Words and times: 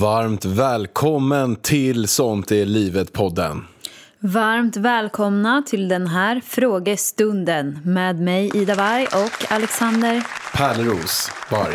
Varmt 0.00 0.44
välkommen 0.44 1.56
till 1.56 2.08
Sånt 2.08 2.52
är 2.52 2.66
livet-podden. 2.66 3.64
Varmt 4.18 4.76
välkomna 4.76 5.62
till 5.66 5.88
den 5.88 6.06
här 6.06 6.40
frågestunden 6.44 7.78
med 7.84 8.20
mig 8.20 8.50
Ida 8.54 8.74
Varg 8.74 9.04
och 9.04 9.52
Alexander 9.52 10.26
Pärleros, 10.54 11.30
varg. 11.50 11.74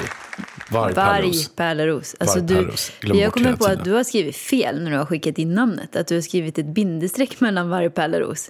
Varg, 0.71 0.93
Varg 0.93 1.33
Pärleros. 1.55 2.15
Alltså 2.19 2.39
Varg 2.39 2.47
du, 2.47 2.55
Pärleros. 2.55 2.91
Glöm 2.99 3.17
jag 3.17 3.33
kommer 3.33 3.55
på 3.55 3.65
att 3.65 3.83
du 3.83 3.91
har 3.91 4.03
skrivit 4.03 4.35
fel 4.35 4.83
när 4.83 4.91
du 4.91 4.97
har 4.97 5.05
skickat 5.05 5.37
in 5.37 5.53
namnet. 5.53 5.95
Att 5.95 6.07
du 6.07 6.15
har 6.15 6.21
skrivit 6.21 6.57
ett 6.57 6.65
bindestreck 6.65 7.39
mellan 7.39 7.69
Varg 7.69 7.89
Pärleros. 7.89 8.49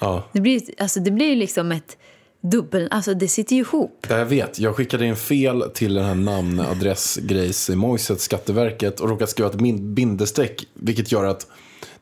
Ja, 0.00 0.28
Det 0.32 0.40
blir, 0.40 0.62
alltså, 0.78 1.00
det 1.00 1.10
blir 1.10 1.26
ju 1.26 1.36
liksom 1.36 1.72
ett 1.72 1.96
dubbel... 2.40 2.88
Alltså 2.90 3.14
det 3.14 3.28
sitter 3.28 3.56
ju 3.56 3.62
ihop. 3.62 4.06
jag 4.08 4.24
vet. 4.26 4.58
Jag 4.58 4.76
skickade 4.76 5.06
in 5.06 5.16
fel 5.16 5.64
till 5.74 5.94
den 5.94 6.04
här 6.04 6.14
namnadressgrejs 6.14 7.70
i 7.70 7.76
Mojset, 7.76 8.20
Skatteverket 8.20 9.00
och 9.00 9.08
råkade 9.08 9.30
skriva 9.30 9.50
ett 9.50 9.80
bindestreck, 9.80 10.64
vilket 10.74 11.12
gör 11.12 11.24
att 11.24 11.46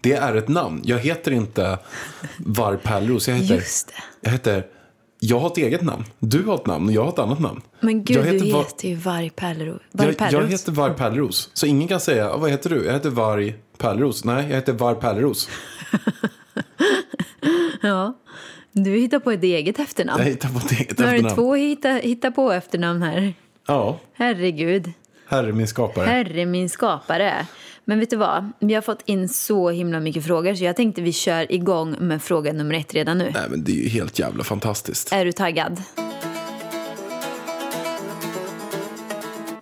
det 0.00 0.12
är 0.12 0.34
ett 0.36 0.48
namn. 0.48 0.80
Jag 0.84 0.98
heter 0.98 1.30
inte 1.30 1.78
Varg 2.38 2.78
Pärleros. 2.78 3.28
Jag 3.28 3.34
heter, 3.34 3.54
Just 3.54 3.86
det. 3.88 3.94
jag 4.20 4.30
heter... 4.30 4.66
Jag 5.20 5.38
har 5.40 5.46
ett 5.46 5.56
eget 5.58 5.82
namn. 5.82 6.04
Du 6.18 6.42
har 6.44 6.54
ett 6.54 6.66
namn 6.66 6.86
och 6.88 6.92
jag 6.92 7.02
har 7.02 7.08
ett 7.12 7.18
annat 7.18 7.40
namn. 7.40 7.60
Men 7.80 8.04
gud, 8.04 8.16
jag 8.16 8.24
du 8.40 8.52
Var- 8.52 8.62
heter 8.64 8.88
ju 8.88 8.94
Varg 8.94 9.30
Pärleros. 9.30 9.80
Varg 9.92 10.14
Jag, 10.18 10.32
jag 10.32 10.46
heter 10.48 10.72
Varg 10.72 10.94
Pärleros. 10.94 11.50
Så 11.54 11.66
ingen 11.66 11.88
kan 11.88 12.00
säga, 12.00 12.30
"Ah, 12.30 12.36
vad 12.36 12.50
heter 12.50 12.70
du? 12.70 12.84
Jag 12.84 12.92
heter 12.92 13.10
Varg 13.10 13.54
Pärleros. 13.78 14.24
Nej, 14.24 14.46
jag 14.48 14.54
heter 14.56 14.72
Varg 14.72 14.96
Pärleros. 15.00 15.48
Ja. 17.80 18.14
Du 18.84 18.90
hittar 18.90 19.18
på 19.18 19.30
ett 19.30 19.42
eget 19.42 19.78
efternamn. 19.78 20.22
Jag 20.22 20.30
hittar 20.30 20.48
på 20.48 20.58
ett 20.58 20.72
eget 20.72 20.98
Nu 20.98 21.04
har 21.04 21.12
du 21.12 21.16
efternamn. 21.18 21.36
två 21.36 21.54
hitta, 21.54 21.88
hitta 21.88 22.30
på 22.30 22.52
efternamn 22.52 23.02
här. 23.02 23.34
Ja, 23.66 23.98
Herregud. 24.14 24.92
herre 25.28 25.52
min 25.52 25.68
skapare. 25.68 26.06
Herre 26.06 26.46
min 26.46 26.68
skapare. 26.70 27.46
Men 27.84 28.00
vet 28.00 28.10
du 28.10 28.16
vad? 28.16 28.52
Vi 28.60 28.74
har 28.74 28.82
fått 28.82 29.02
in 29.04 29.28
så 29.28 29.70
himla 29.70 30.00
mycket 30.00 30.24
frågor 30.26 30.54
så 30.54 30.64
jag 30.64 30.76
tänkte 30.76 31.02
vi 31.02 31.12
kör 31.12 31.52
igång 31.52 31.96
med 32.00 32.22
fråga 32.22 32.52
nummer 32.52 32.74
ett 32.74 32.94
redan 32.94 33.18
nu. 33.18 33.30
Nej, 33.34 33.42
men 33.50 33.64
det 33.64 33.72
är 33.72 33.82
ju 33.82 33.88
helt 33.88 34.18
jävla 34.18 34.44
fantastiskt. 34.44 35.12
Är 35.12 35.24
du 35.24 35.32
taggad? 35.32 35.82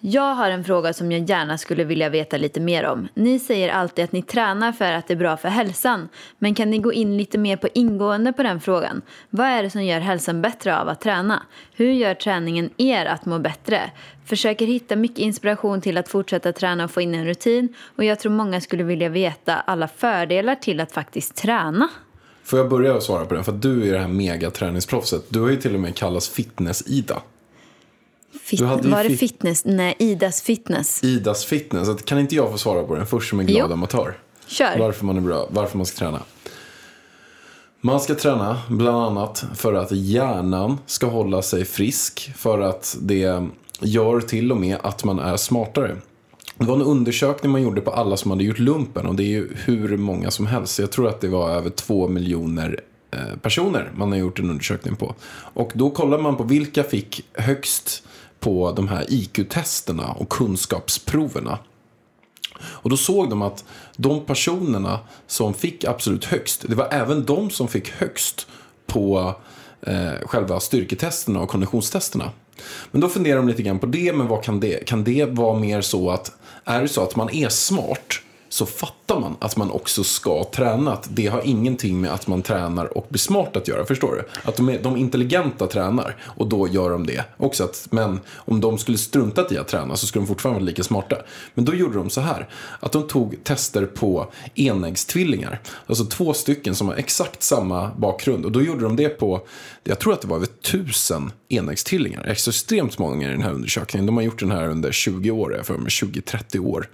Jag 0.07 0.35
har 0.35 0.51
en 0.51 0.65
fråga 0.65 0.93
som 0.93 1.13
jag 1.13 1.31
gärna 1.31 1.59
skulle 1.59 1.85
vilja 1.85 2.09
veta 2.09 2.37
lite 2.37 2.61
mer 2.61 2.85
om. 2.85 3.09
Ni 3.15 3.39
säger 3.39 3.69
alltid 3.69 4.05
att 4.05 4.13
ni 4.13 4.23
tränar 4.23 4.73
för 4.73 4.93
att 4.93 5.07
det 5.07 5.15
är 5.15 5.19
bra 5.19 5.37
för 5.37 5.49
hälsan. 5.49 6.09
Men 6.39 6.55
kan 6.55 6.71
ni 6.71 6.79
gå 6.79 6.93
in 6.93 7.17
lite 7.17 7.39
mer 7.39 7.57
på 7.57 7.69
ingående 7.75 8.33
på 8.33 8.43
den 8.43 8.61
frågan? 8.61 9.03
Vad 9.31 9.47
är 9.47 9.63
det 9.63 9.71
som 9.71 9.85
gör 9.85 10.01
hälsan 10.01 10.43
bättre 10.43 10.79
av 10.81 10.89
att 10.89 11.01
träna? 11.01 11.43
Hur 11.75 11.91
gör 11.91 12.15
träningen 12.15 12.71
er 12.77 13.07
att 13.07 13.27
må 13.27 13.39
bättre? 13.39 13.91
Försöker 14.25 14.67
hitta 14.67 14.97
mycket 14.97 15.19
inspiration 15.19 15.81
till 15.81 15.99
att 15.99 16.09
fortsätta 16.09 16.53
träna 16.53 16.85
och 16.85 16.91
få 16.91 17.01
in 17.01 17.15
en 17.15 17.27
rutin. 17.27 17.75
Och 17.97 18.05
jag 18.05 18.19
tror 18.19 18.33
många 18.33 18.61
skulle 18.61 18.83
vilja 18.83 19.09
veta 19.09 19.55
alla 19.55 19.89
fördelar 19.89 20.55
till 20.55 20.81
att 20.81 20.93
faktiskt 20.93 21.35
träna. 21.35 21.89
Får 22.43 22.59
jag 22.59 22.69
börja 22.69 23.01
svara 23.01 23.25
på 23.25 23.35
den? 23.35 23.45
För 23.45 23.53
att 23.53 23.63
du 23.63 23.89
är 23.89 23.93
det 23.93 23.99
här 23.99 24.09
megaträningsproffset. 24.09 25.25
Du 25.29 25.41
har 25.41 25.51
ju 25.51 25.57
till 25.57 25.75
och 25.75 25.81
med 25.81 25.95
kallats 25.95 26.29
fitness-Ida. 26.29 27.23
Fit- 28.45 28.61
var 28.61 29.03
det 29.05 29.09
fit- 29.11 29.19
fitness? 29.19 29.65
Nej, 29.65 29.97
Idas 29.99 30.43
fitness. 30.43 31.05
Idas 31.05 31.45
fitness. 31.45 32.03
Kan 32.05 32.19
inte 32.19 32.35
jag 32.35 32.51
få 32.51 32.59
svara 32.59 32.83
på 32.83 32.95
den 32.95 33.07
först 33.07 33.31
som 33.31 33.41
en 33.41 33.47
glad 33.47 33.67
Jo. 33.71 33.73
amatör? 33.73 34.19
Kör. 34.47 34.79
Varför 34.79 35.05
man 35.05 35.17
är 35.17 35.21
bra, 35.21 35.49
varför 35.51 35.77
man 35.77 35.87
ska 35.87 35.99
träna. 35.99 36.21
Man 37.81 38.01
ska 38.01 38.15
träna 38.15 38.59
bland 38.69 38.97
annat 38.97 39.45
för 39.55 39.75
att 39.75 39.93
hjärnan 39.93 40.79
ska 40.87 41.07
hålla 41.07 41.43
sig 41.43 41.65
frisk. 41.65 42.33
För 42.37 42.61
att 42.61 42.97
det 43.01 43.43
gör 43.81 44.21
till 44.21 44.53
och 44.53 44.59
med 44.59 44.77
att 44.83 45.05
man 45.05 45.19
är 45.19 45.37
smartare. 45.37 45.97
Det 46.59 46.65
var 46.65 46.75
en 46.75 46.83
undersökning 46.83 47.53
man 47.53 47.63
gjorde 47.63 47.81
på 47.81 47.91
alla 47.91 48.17
som 48.17 48.31
hade 48.31 48.45
gjort 48.45 48.59
lumpen 48.59 49.07
och 49.07 49.15
det 49.15 49.23
är 49.23 49.29
ju 49.29 49.57
hur 49.65 49.97
många 49.97 50.31
som 50.31 50.47
helst. 50.47 50.79
Jag 50.79 50.93
tror 50.93 51.09
att 51.09 51.21
det 51.21 51.29
var 51.29 51.51
över 51.51 51.71
två 51.71 52.09
miljoner 52.09 52.81
eh, 53.11 53.19
personer 53.43 53.91
man 53.97 54.13
har 54.13 54.19
gjort 54.19 54.39
en 54.39 54.51
undersökning 54.51 54.97
på. 54.97 55.15
Och 55.55 55.73
då 55.75 55.91
kollar 55.91 56.19
man 56.19 56.37
på 56.37 56.43
vilka 56.43 56.83
fick 56.83 57.25
högst 57.33 58.03
på 58.45 58.73
de 58.73 58.89
här 58.89 59.05
IQ-testerna 59.09 60.13
och 60.13 60.29
kunskapsproverna. 60.29 61.59
Och 62.61 62.91
då 62.91 62.97
såg 62.97 63.31
de 63.31 63.43
att 63.43 63.65
de 63.97 64.25
personerna 64.25 65.01
som 65.27 65.55
fick 65.55 65.85
absolut 65.85 66.25
högst, 66.25 66.65
det 66.69 66.75
var 66.75 66.89
även 66.91 67.25
de 67.25 67.51
som 67.51 67.69
fick 67.69 67.91
högst 67.91 68.47
på 68.87 69.35
eh, 69.83 70.13
själva 70.27 70.61
styrketesterna 70.61 71.41
och 71.41 71.49
konditionstesterna. 71.49 72.31
Men 72.91 73.01
då 73.01 73.09
funderar 73.09 73.37
de 73.37 73.49
lite 73.49 73.63
grann 73.63 73.79
på 73.79 73.87
det, 73.87 74.13
men 74.13 74.29
vad 74.29 74.45
kan 74.45 74.61
det? 74.61 74.87
Kan 74.87 75.05
det 75.05 75.25
vara 75.25 75.59
mer 75.59 75.81
så 75.81 76.11
att, 76.11 76.33
är 76.65 76.83
det 76.83 76.89
så 76.89 77.03
att 77.03 77.17
man 77.17 77.31
är 77.31 77.49
smart 77.49 78.21
så 78.49 78.67
fattar 78.67 79.04
man 79.09 79.37
att 79.39 79.57
man 79.57 79.71
också 79.71 80.05
ska 80.05 80.45
träna. 80.45 80.93
Att 80.93 81.09
det 81.11 81.27
har 81.27 81.43
ingenting 81.45 82.01
med 82.01 82.13
att 82.13 82.27
man 82.27 82.43
tränar 82.43 82.99
och 82.99 83.07
blir 83.09 83.19
smart 83.19 83.57
att 83.57 83.69
göra. 83.69 83.87
Förstår 83.87 84.15
du? 84.15 84.49
Att 84.51 84.57
de, 84.57 84.69
är, 84.69 84.83
de 84.83 84.97
intelligenta 84.97 85.67
tränar 85.67 86.17
och 86.23 86.49
då 86.49 86.69
gör 86.69 86.91
de 86.91 87.07
det 87.07 87.25
också. 87.37 87.65
Att, 87.65 87.89
men 87.91 88.21
om 88.35 88.61
de 88.61 88.79
skulle 88.79 88.99
struntat 88.99 89.53
i 89.53 89.59
att 89.59 89.69
träna 89.69 89.97
så 89.97 90.07
skulle 90.07 90.23
de 90.23 90.27
fortfarande 90.27 90.61
vara 90.61 90.67
lika 90.67 90.83
smarta. 90.83 91.17
Men 91.55 91.65
då 91.65 91.75
gjorde 91.75 91.99
de 91.99 92.11
så 92.11 92.21
här. 92.21 92.49
Att 92.81 92.93
de 92.93 93.07
tog 93.09 93.45
tester 93.45 93.87
på 93.87 94.27
enäggstvillingar. 94.55 95.61
Alltså 95.87 96.05
två 96.05 96.35
stycken 96.35 96.75
som 96.75 96.89
har 96.89 96.95
exakt 96.95 97.43
samma 97.43 97.91
bakgrund. 97.97 98.45
Och 98.45 98.53
då 98.53 98.63
gjorde 98.63 98.85
de 98.85 98.97
det 98.97 99.09
på, 99.09 99.47
jag 99.85 99.99
tror 99.99 100.13
att 100.13 100.21
det 100.21 100.29
var 100.29 100.37
över 100.37 100.47
tusen 100.47 101.33
enäggstvillingar. 101.49 102.25
Extremt 102.25 102.99
många 102.99 103.29
i 103.29 103.31
den 103.31 103.43
här 103.43 103.53
undersökningen. 103.53 104.07
De 104.07 104.17
har 104.17 104.25
gjort 104.25 104.41
den 104.41 104.51
här 104.51 104.69
under 104.69 104.93
20 104.93 105.31
år, 105.31 105.55
jag 105.57 105.67
för 105.67 105.79
mig 105.79 105.89
20-30 105.89 106.59
år. 106.59 106.89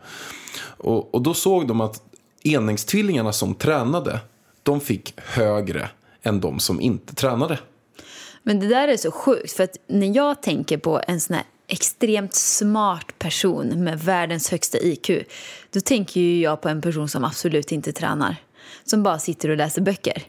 Och, 0.62 1.14
och 1.14 1.22
då 1.22 1.34
såg 1.34 1.68
de 1.68 1.80
att 1.80 2.02
enäggstvillingarna 2.44 3.32
som 3.32 3.54
tränade, 3.54 4.20
de 4.62 4.80
fick 4.80 5.14
högre 5.16 5.90
än 6.22 6.40
de 6.40 6.60
som 6.60 6.80
inte 6.80 7.14
tränade. 7.14 7.58
Men 8.42 8.60
det 8.60 8.68
där 8.68 8.88
är 8.88 8.96
så 8.96 9.10
sjukt, 9.10 9.52
för 9.52 9.64
att 9.64 9.76
när 9.86 10.16
jag 10.16 10.42
tänker 10.42 10.78
på 10.78 11.00
en 11.06 11.20
sån 11.20 11.36
här 11.36 11.44
extremt 11.66 12.34
smart 12.34 13.18
person 13.18 13.84
med 13.84 14.00
världens 14.00 14.50
högsta 14.50 14.78
IQ, 14.78 15.10
då 15.70 15.80
tänker 15.80 16.20
ju 16.20 16.40
jag 16.40 16.60
på 16.60 16.68
en 16.68 16.82
person 16.82 17.08
som 17.08 17.24
absolut 17.24 17.72
inte 17.72 17.92
tränar. 17.92 18.36
Som 18.84 19.02
bara 19.02 19.18
sitter 19.18 19.48
och 19.48 19.56
läser 19.56 19.82
böcker. 19.82 20.22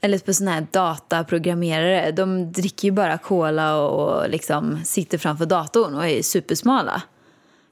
Eller 0.00 0.18
på 0.18 0.34
såna 0.34 0.50
här 0.50 0.66
dataprogrammerare, 0.70 2.12
de 2.12 2.52
dricker 2.52 2.88
ju 2.88 2.92
bara 2.92 3.18
cola 3.18 3.76
och 3.76 4.30
liksom 4.30 4.80
sitter 4.84 5.18
framför 5.18 5.46
datorn 5.46 5.94
och 5.94 6.06
är 6.06 6.22
supersmala. 6.22 7.02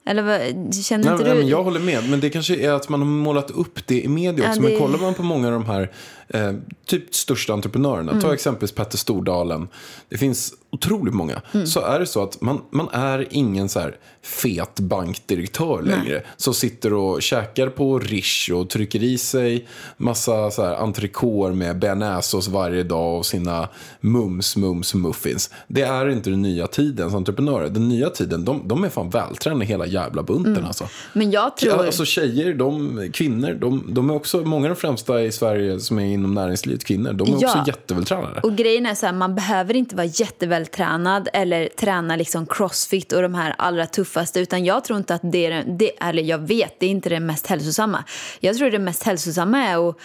Eller 0.06 0.39
känner 0.83 1.12
inte 1.12 1.25
nej, 1.25 1.33
du? 1.33 1.39
men 1.39 1.49
jag 1.49 1.62
håller 1.62 1.81
med, 1.81 2.11
men 2.11 2.21
det 2.21 2.31
kanske 2.31 2.56
är 2.56 2.71
att 2.72 2.89
man 2.89 3.00
har 3.00 3.06
målat 3.09 3.50
upp 3.50 3.87
det 3.87 4.00
i 4.05 4.09
media 4.09 4.44
Ja, 4.44 4.50
också. 4.50 4.61
det- 4.62 4.69
Men 4.69 4.78
kollar 4.78 4.99
man 4.99 5.15
på 5.15 5.22
många 5.22 5.47
av 5.47 5.53
de 5.53 5.67
här 5.67 5.91
eh, 6.29 6.53
typ 6.87 7.15
största 7.15 7.53
entreprenörerna, 7.53 8.11
Mm. 8.11 8.23
ta 8.23 8.35
exempelvis 8.35 8.73
Petter 8.73 8.99
Stordalen, 8.99 9.69
det 10.09 10.17
finns 10.19 10.55
otroligt 10.71 11.15
många, 11.15 11.43
Mm. 11.53 11.67
så 11.67 11.81
är 11.81 12.01
det 12.01 12.07
så 12.07 12.23
att 12.23 12.41
man, 12.41 12.61
man 12.71 12.89
är 12.93 13.27
ingen 13.31 13.69
så 13.69 13.81
här 13.81 13.97
fet 14.23 14.81
bankdirektör 14.81 15.83
längre 15.83 16.23
som 16.37 16.55
sitter 16.55 16.93
och 16.95 17.23
käkar 17.23 17.69
på 17.69 17.99
Rish 17.99 18.51
och 18.53 18.71
trycker 18.71 19.03
i 19.03 19.19
sig 19.19 19.69
massa 19.97 20.51
så 20.51 20.63
här 20.63 21.53
med 21.53 21.78
bearnaisesås 21.78 22.49
varje 22.49 22.83
dag 22.83 23.19
och 23.19 23.27
sina 23.27 23.69
mums, 24.01 24.57
mums, 24.57 24.95
muffins. 24.95 25.51
Det 25.69 25.83
är 25.83 26.09
inte 26.09 26.31
den 26.31 26.43
nya 26.43 26.67
tidens 26.67 27.15
entreprenörer. 27.15 27.69
Den 27.69 27.89
nya 27.89 28.11
tiden, 28.11 28.45
de, 28.45 28.69
de 28.69 28.84
är 28.84 28.89
fan 28.89 29.11
vältränade 29.11 29.65
hela 29.65 29.87
jävla 29.87 30.22
bunten 30.22 30.65
alltså. 30.65 30.89
Men 31.13 31.31
jag 31.31 31.57
tror... 31.57 31.87
Alltså 31.87 32.05
tjejer, 32.05 32.55
de, 32.55 33.11
kvinnor, 33.13 33.55
de, 33.61 33.84
de 33.89 34.11
är 34.11 34.15
också, 34.15 34.41
många 34.41 34.65
av 34.67 34.75
de 34.75 34.81
främsta 34.81 35.22
i 35.22 35.33
Sverige 35.33 35.81
som 35.81 35.99
är 35.99 36.05
inom 36.18 36.34
näringslivet, 36.34 36.84
kvinnor, 36.84 37.13
de 37.13 37.28
är 37.28 37.33
Ja. 37.42 37.48
också 37.48 37.65
jättevältränade. 37.66 38.41
Och 38.41 38.57
grejen 38.57 38.86
är 38.86 38.95
så 38.95 39.07
här, 39.07 39.13
man 39.13 39.34
behöver 39.34 39.77
inte 39.77 39.97
vara 39.97 40.07
jättevältränad 40.07 41.28
eller 41.33 41.68
träna 41.68 42.16
liksom 42.16 42.47
crossfit 42.47 43.13
och 43.13 43.22
de 43.22 43.34
här 43.34 43.54
allra 43.59 43.86
tuffaste. 43.86 44.41
Utan 44.41 44.65
jag 44.65 44.84
tror 44.84 44.98
inte 44.98 45.15
att 45.15 45.21
det 45.33 45.47
är, 45.47 45.65
det, 45.78 45.91
eller 46.01 46.22
jag 46.22 46.39
vet, 46.39 46.80
det 46.80 46.86
är 46.86 46.91
inte 46.91 47.09
det 47.09 47.21
mest 47.21 47.47
hälsosamma. 47.47 48.04
Jag 48.41 48.57
tror 48.57 48.71
det 48.71 48.78
mest 48.78 49.03
hälsosamma 49.03 49.59
är 49.59 49.89
att 49.89 49.97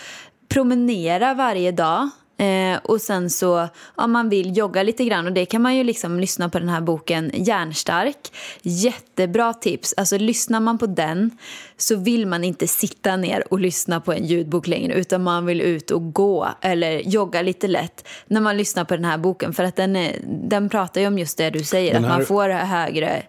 promenera 0.49 1.33
varje 1.33 1.71
dag 1.71 2.09
Eh, 2.41 2.79
och 2.83 3.01
sen 3.01 3.29
så 3.29 3.67
om 3.95 4.11
man 4.11 4.29
vill 4.29 4.57
jogga 4.57 4.83
lite 4.83 5.05
grann 5.05 5.25
och 5.27 5.33
det 5.33 5.45
kan 5.45 5.61
man 5.61 5.75
ju 5.75 5.83
liksom 5.83 6.19
lyssna 6.19 6.49
på 6.49 6.59
den 6.59 6.69
här 6.69 6.81
boken 6.81 7.31
Järnstark. 7.33 8.17
Jättebra 8.61 9.53
tips. 9.53 9.93
Alltså 9.97 10.17
lyssnar 10.17 10.59
man 10.59 10.77
på 10.77 10.85
den 10.85 11.31
så 11.77 11.95
vill 11.95 12.27
man 12.27 12.43
inte 12.43 12.67
sitta 12.67 13.15
ner 13.15 13.43
och 13.53 13.59
lyssna 13.59 14.01
på 14.01 14.13
en 14.13 14.25
ljudbok 14.25 14.67
längre 14.67 14.93
utan 14.93 15.23
man 15.23 15.45
vill 15.45 15.61
ut 15.61 15.91
och 15.91 16.13
gå 16.13 16.47
eller 16.61 16.99
jogga 16.99 17.41
lite 17.41 17.67
lätt 17.67 18.07
när 18.27 18.41
man 18.41 18.57
lyssnar 18.57 18.85
på 18.85 18.95
den 18.95 19.05
här 19.05 19.17
boken 19.17 19.53
för 19.53 19.63
att 19.63 19.75
den, 19.75 19.95
är, 19.95 20.15
den 20.43 20.69
pratar 20.69 21.01
ju 21.01 21.07
om 21.07 21.19
just 21.19 21.38
det 21.38 21.49
du 21.49 21.63
säger, 21.63 21.93
Den 21.93 22.05
att 22.05 22.11
här- 22.11 22.17
man 22.17 22.25
får 22.25 22.49
högre, 22.49 23.23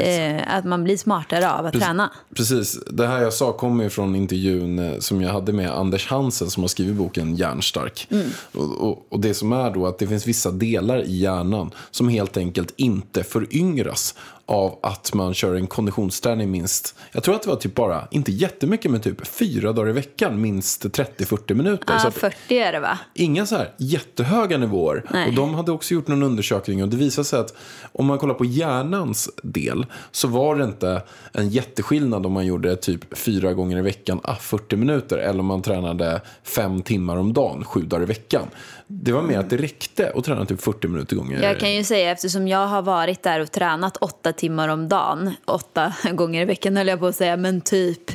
eh, 0.00 0.56
att 0.56 0.64
man 0.64 0.84
blir 0.84 0.96
smartare 0.96 1.50
av 1.52 1.66
att 1.66 1.74
träna. 1.74 2.10
Precis, 2.36 2.78
det 2.86 3.06
här 3.06 3.22
jag 3.22 3.32
sa 3.32 3.52
kommer 3.52 3.84
ju 3.84 3.90
från 3.90 4.16
intervjun 4.16 4.78
eh, 4.78 4.98
som 4.98 5.22
jag 5.22 5.32
hade 5.32 5.52
med 5.52 5.70
Anders 5.70 6.08
Hansen 6.08 6.50
som 6.50 6.62
har 6.62 6.68
skrivit 6.68 6.94
boken 6.94 7.36
Hjärnstark. 7.36 8.08
Och, 8.54 8.88
och, 8.88 9.06
och 9.08 9.20
det 9.20 9.34
som 9.34 9.52
är 9.52 9.70
då 9.70 9.86
att 9.86 9.98
det 9.98 10.06
finns 10.06 10.26
vissa 10.26 10.50
delar 10.50 11.02
i 11.02 11.16
hjärnan 11.16 11.70
som 11.90 12.08
helt 12.08 12.36
enkelt 12.36 12.74
inte 12.76 13.24
föryngras 13.24 14.14
av 14.46 14.78
att 14.82 15.14
man 15.14 15.34
kör 15.34 15.54
en 15.54 15.66
konditionsträning 15.66 16.50
minst, 16.50 16.94
jag 17.12 17.22
tror 17.22 17.34
att 17.34 17.42
det 17.42 17.48
var 17.48 17.56
typ 17.56 17.74
bara, 17.74 18.08
inte 18.10 18.32
jättemycket 18.32 18.90
men 18.90 19.00
typ 19.00 19.26
fyra 19.26 19.72
dagar 19.72 19.90
i 19.90 19.92
veckan, 19.92 20.40
minst 20.40 20.84
30-40 20.84 21.54
minuter. 21.54 21.94
Ja, 22.02 22.08
att 22.08 22.14
40 22.14 22.58
är 22.58 22.72
det 22.72 22.80
va? 22.80 22.98
inga 23.14 23.46
så 23.46 23.56
här 23.56 23.74
jättehöga 23.76 24.58
nivåer. 24.58 25.04
Nej. 25.10 25.28
Och 25.28 25.34
de 25.34 25.54
hade 25.54 25.72
också 25.72 25.94
gjort 25.94 26.08
någon 26.08 26.22
undersökning 26.22 26.82
och 26.82 26.88
det 26.88 26.96
visade 26.96 27.24
sig 27.24 27.40
att 27.40 27.54
om 27.92 28.06
man 28.06 28.18
kollar 28.18 28.34
på 28.34 28.44
hjärnans 28.44 29.30
del 29.42 29.86
så 30.10 30.28
var 30.28 30.56
det 30.56 30.64
inte 30.64 31.02
en 31.32 31.48
jätteskillnad 31.48 32.26
om 32.26 32.32
man 32.32 32.46
gjorde 32.46 32.76
typ 32.76 33.18
fyra 33.18 33.52
gånger 33.52 33.78
i 33.78 33.82
veckan, 33.82 34.20
ah, 34.24 34.36
40 34.36 34.76
minuter, 34.76 35.18
eller 35.18 35.40
om 35.40 35.46
man 35.46 35.62
tränade 35.62 36.20
fem 36.42 36.82
timmar 36.82 37.16
om 37.16 37.32
dagen, 37.32 37.64
sju 37.64 37.80
dagar 37.80 38.02
i 38.02 38.06
veckan. 38.06 38.46
Det 38.94 39.12
var 39.12 39.22
mer 39.22 39.38
att 39.38 39.50
det 39.50 39.56
räckte 39.56 40.12
att 40.14 40.24
träna 40.24 40.46
typ 40.46 40.62
40 40.62 40.88
minuter 40.88 41.16
gånger. 41.16 41.42
Jag 41.42 41.60
kan 41.60 41.74
ju 41.74 41.84
säga 41.84 42.10
eftersom 42.10 42.48
jag 42.48 42.66
har 42.66 42.82
varit 42.82 43.22
där 43.22 43.40
och 43.40 43.52
tränat 43.52 43.96
åtta 43.96 44.32
timmar 44.32 44.68
om 44.68 44.88
dagen, 44.88 45.34
åtta 45.44 45.92
gånger 46.12 46.42
i 46.42 46.44
veckan 46.44 46.76
höll 46.76 46.88
jag 46.88 47.00
på 47.00 47.06
att 47.06 47.16
säga, 47.16 47.36
men 47.36 47.60
typ, 47.60 48.10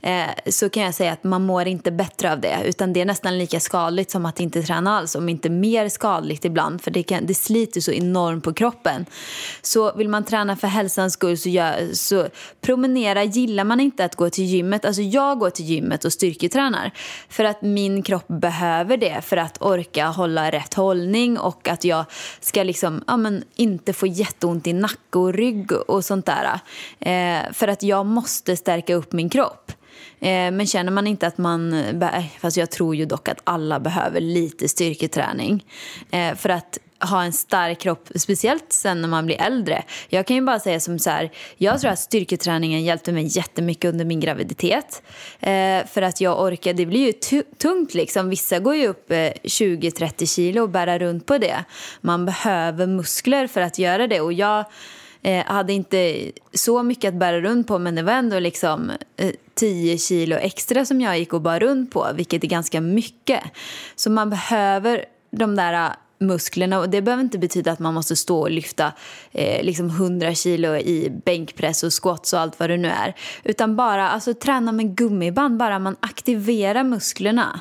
eh, 0.00 0.24
så 0.46 0.68
kan 0.68 0.82
jag 0.82 0.94
säga 0.94 1.12
att 1.12 1.24
man 1.24 1.42
mår 1.42 1.66
inte 1.66 1.92
bättre 1.92 2.32
av 2.32 2.40
det. 2.40 2.62
Utan 2.64 2.92
det 2.92 3.00
är 3.00 3.04
nästan 3.04 3.38
lika 3.38 3.60
skadligt 3.60 4.10
som 4.10 4.26
att 4.26 4.40
inte 4.40 4.62
träna 4.62 4.98
alls, 4.98 5.14
om 5.14 5.28
inte 5.28 5.50
mer 5.50 5.88
skadligt 5.88 6.44
ibland. 6.44 6.82
För 6.82 6.90
det, 6.90 7.02
kan, 7.02 7.26
det 7.26 7.34
sliter 7.34 7.80
så 7.80 7.92
enormt 7.92 8.44
på 8.44 8.52
kroppen. 8.52 9.06
Så 9.62 9.92
vill 9.96 10.08
man 10.08 10.24
träna 10.24 10.56
för 10.56 10.68
hälsans 10.68 11.12
skull 11.12 11.38
så, 11.38 11.48
gör, 11.48 11.88
så 11.92 12.26
promenera. 12.60 13.24
Gillar 13.24 13.64
man 13.64 13.80
inte 13.80 14.04
att 14.04 14.16
gå 14.16 14.30
till 14.30 14.44
gymmet, 14.44 14.84
alltså 14.84 15.02
jag 15.02 15.38
går 15.38 15.50
till 15.50 15.64
gymmet 15.64 16.04
och 16.04 16.12
styrketränar. 16.12 16.90
För 17.28 17.44
att 17.44 17.62
min 17.62 18.02
kropp 18.02 18.28
behöver 18.28 18.96
det 18.96 19.20
för 19.24 19.36
att 19.36 19.62
orka 19.62 20.11
hålla 20.12 20.50
rätt 20.50 20.74
hållning 20.74 21.38
och 21.38 21.68
att 21.68 21.84
jag 21.84 22.04
ska 22.40 22.62
liksom, 22.62 23.04
ja, 23.06 23.16
men, 23.16 23.44
inte 23.54 23.92
få 23.92 24.06
jätteont 24.06 24.66
i 24.66 24.72
nacke 24.72 25.18
och 25.18 25.32
rygg 25.32 25.72
och 25.72 26.04
sånt 26.04 26.26
där. 26.26 26.60
Eh, 27.00 27.52
för 27.52 27.68
att 27.68 27.82
jag 27.82 28.06
måste 28.06 28.56
stärka 28.56 28.94
upp 28.94 29.12
min 29.12 29.28
kropp. 29.28 29.72
Eh, 30.20 30.50
Men 30.50 30.66
känner 30.66 30.92
man 30.92 31.06
inte 31.06 31.26
att 31.26 31.38
man... 31.38 31.84
Fast 32.40 32.56
jag 32.56 32.70
tror 32.70 32.96
ju 32.96 33.04
dock 33.04 33.28
att 33.28 33.40
alla 33.44 33.80
behöver 33.80 34.20
lite 34.20 34.68
styrketräning. 34.68 35.64
Eh, 36.10 36.34
För 36.34 36.48
att 36.48 36.78
ha 37.02 37.24
en 37.24 37.32
stark 37.32 37.80
kropp, 37.80 38.08
speciellt 38.14 38.72
sen 38.72 39.00
när 39.02 39.08
man 39.08 39.26
blir 39.26 39.40
äldre. 39.40 39.84
Jag 40.08 40.26
kan 40.26 40.36
ju 40.36 40.42
bara 40.42 40.60
säga 40.60 40.80
som 40.80 40.98
så 40.98 41.10
här, 41.10 41.30
jag 41.56 41.80
tror 41.80 41.90
att 41.90 41.98
styrketräningen 41.98 42.84
hjälpte 42.84 43.12
mig 43.12 43.36
jättemycket 43.36 43.88
under 43.88 44.04
min 44.04 44.20
graviditet. 44.20 45.02
Eh, 45.40 45.86
för 45.86 46.02
att 46.02 46.20
jag 46.20 46.42
orkar, 46.42 46.72
det 46.72 46.86
blir 46.86 47.06
ju 47.06 47.42
tungt 47.58 47.94
liksom. 47.94 48.28
Vissa 48.28 48.58
går 48.58 48.74
ju 48.74 48.86
upp 48.86 49.10
eh, 49.10 49.16
20-30 49.16 50.34
kilo 50.34 50.62
och 50.62 50.70
bära 50.70 50.98
runt 50.98 51.26
på 51.26 51.38
det. 51.38 51.64
Man 52.00 52.26
behöver 52.26 52.86
muskler 52.86 53.46
för 53.46 53.60
att 53.60 53.78
göra 53.78 54.06
det 54.06 54.20
och 54.20 54.32
jag 54.32 54.64
eh, 55.22 55.44
hade 55.46 55.72
inte 55.72 56.30
så 56.54 56.82
mycket 56.82 57.08
att 57.08 57.14
bära 57.14 57.40
runt 57.40 57.66
på 57.66 57.78
men 57.78 57.94
det 57.94 58.02
var 58.02 58.12
ändå 58.12 58.38
liksom 58.38 58.92
eh, 59.16 59.30
10 59.54 59.98
kilo 59.98 60.36
extra 60.36 60.84
som 60.84 61.00
jag 61.00 61.18
gick 61.18 61.32
och 61.32 61.40
bar 61.40 61.60
runt 61.60 61.90
på 61.90 62.08
vilket 62.14 62.44
är 62.44 62.48
ganska 62.48 62.80
mycket. 62.80 63.40
Så 63.96 64.10
man 64.10 64.30
behöver 64.30 65.04
de 65.30 65.56
där 65.56 65.92
musklerna. 66.22 66.78
Och 66.78 66.90
det 66.90 67.02
behöver 67.02 67.22
inte 67.22 67.38
betyda 67.38 67.72
att 67.72 67.78
man 67.78 67.94
måste 67.94 68.16
stå 68.16 68.40
och 68.40 68.50
lyfta 68.50 68.92
eh, 69.32 69.64
liksom 69.64 69.90
100 69.90 70.34
kilo 70.34 70.76
i 70.76 71.12
bänkpress 71.24 71.82
och 71.82 72.02
squats 72.02 72.32
och 72.32 72.40
allt 72.40 72.60
vad 72.60 72.70
det 72.70 72.76
nu 72.76 72.88
är. 72.88 73.14
Utan 73.44 73.76
bara 73.76 74.10
alltså, 74.10 74.34
träna 74.34 74.72
med 74.72 74.96
gummiband, 74.96 75.56
bara. 75.56 75.78
Man 75.78 75.96
aktiverar 76.00 76.84
musklerna 76.84 77.60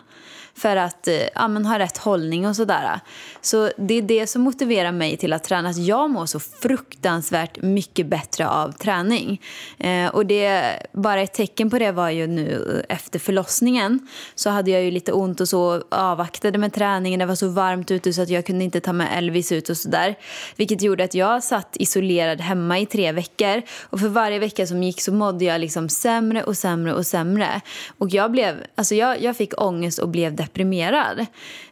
för 0.61 0.75
att 0.75 1.07
eh, 1.07 1.15
ja, 1.35 1.47
men 1.47 1.65
ha 1.65 1.79
rätt 1.79 1.97
hållning 1.97 2.47
och 2.47 2.55
sådär. 2.55 2.99
Så 3.41 3.71
det 3.77 3.93
är 3.93 4.01
det 4.01 4.27
som 4.27 4.41
motiverar 4.41 4.91
mig 4.91 5.17
till 5.17 5.33
att 5.33 5.43
träna. 5.43 5.69
Att 5.69 5.77
jag 5.77 6.09
mår 6.09 6.25
så 6.25 6.39
fruktansvärt 6.39 7.61
mycket 7.61 8.07
bättre 8.07 8.47
av 8.47 8.71
träning. 8.71 9.41
Eh, 9.79 10.07
och 10.07 10.25
det, 10.25 10.73
bara 10.91 11.21
ett 11.21 11.33
tecken 11.33 11.69
på 11.69 11.79
det 11.79 11.91
var 11.91 12.09
ju 12.09 12.27
nu 12.27 12.83
eh, 12.89 12.95
efter 12.95 13.19
förlossningen 13.19 14.07
så 14.35 14.49
hade 14.49 14.71
jag 14.71 14.83
ju 14.83 14.91
lite 14.91 15.11
ont 15.11 15.41
och 15.41 15.49
så 15.49 15.83
avvaktade 15.89 16.57
med 16.57 16.73
träningen. 16.73 17.19
Det 17.19 17.25
var 17.25 17.35
så 17.35 17.49
varmt 17.49 17.91
ute 17.91 18.13
så 18.13 18.21
att 18.21 18.29
jag 18.29 18.45
kunde 18.45 18.63
inte 18.63 18.79
ta 18.79 18.93
med 18.93 19.07
Elvis 19.17 19.51
ut 19.51 19.69
och 19.69 19.77
sådär. 19.77 20.15
Vilket 20.55 20.81
gjorde 20.81 21.03
att 21.03 21.13
jag 21.13 21.43
satt 21.43 21.75
isolerad 21.79 22.41
hemma 22.41 22.79
i 22.79 22.85
tre 22.85 23.11
veckor. 23.11 23.61
Och 23.81 23.99
för 23.99 24.07
varje 24.07 24.39
vecka 24.39 24.67
som 24.67 24.83
gick 24.83 25.01
så 25.01 25.13
mådde 25.13 25.45
jag 25.45 25.61
liksom 25.61 25.89
sämre 25.89 26.43
och 26.43 26.57
sämre 26.57 26.93
och 26.93 27.05
sämre. 27.05 27.61
Och 27.97 28.09
jag 28.09 28.31
blev, 28.31 28.55
alltså 28.75 28.95
jag, 28.95 29.21
jag 29.21 29.37
fick 29.37 29.61
ångest 29.61 29.99
och 29.99 30.09
blev 30.09 30.35
deprimerad. 30.35 30.50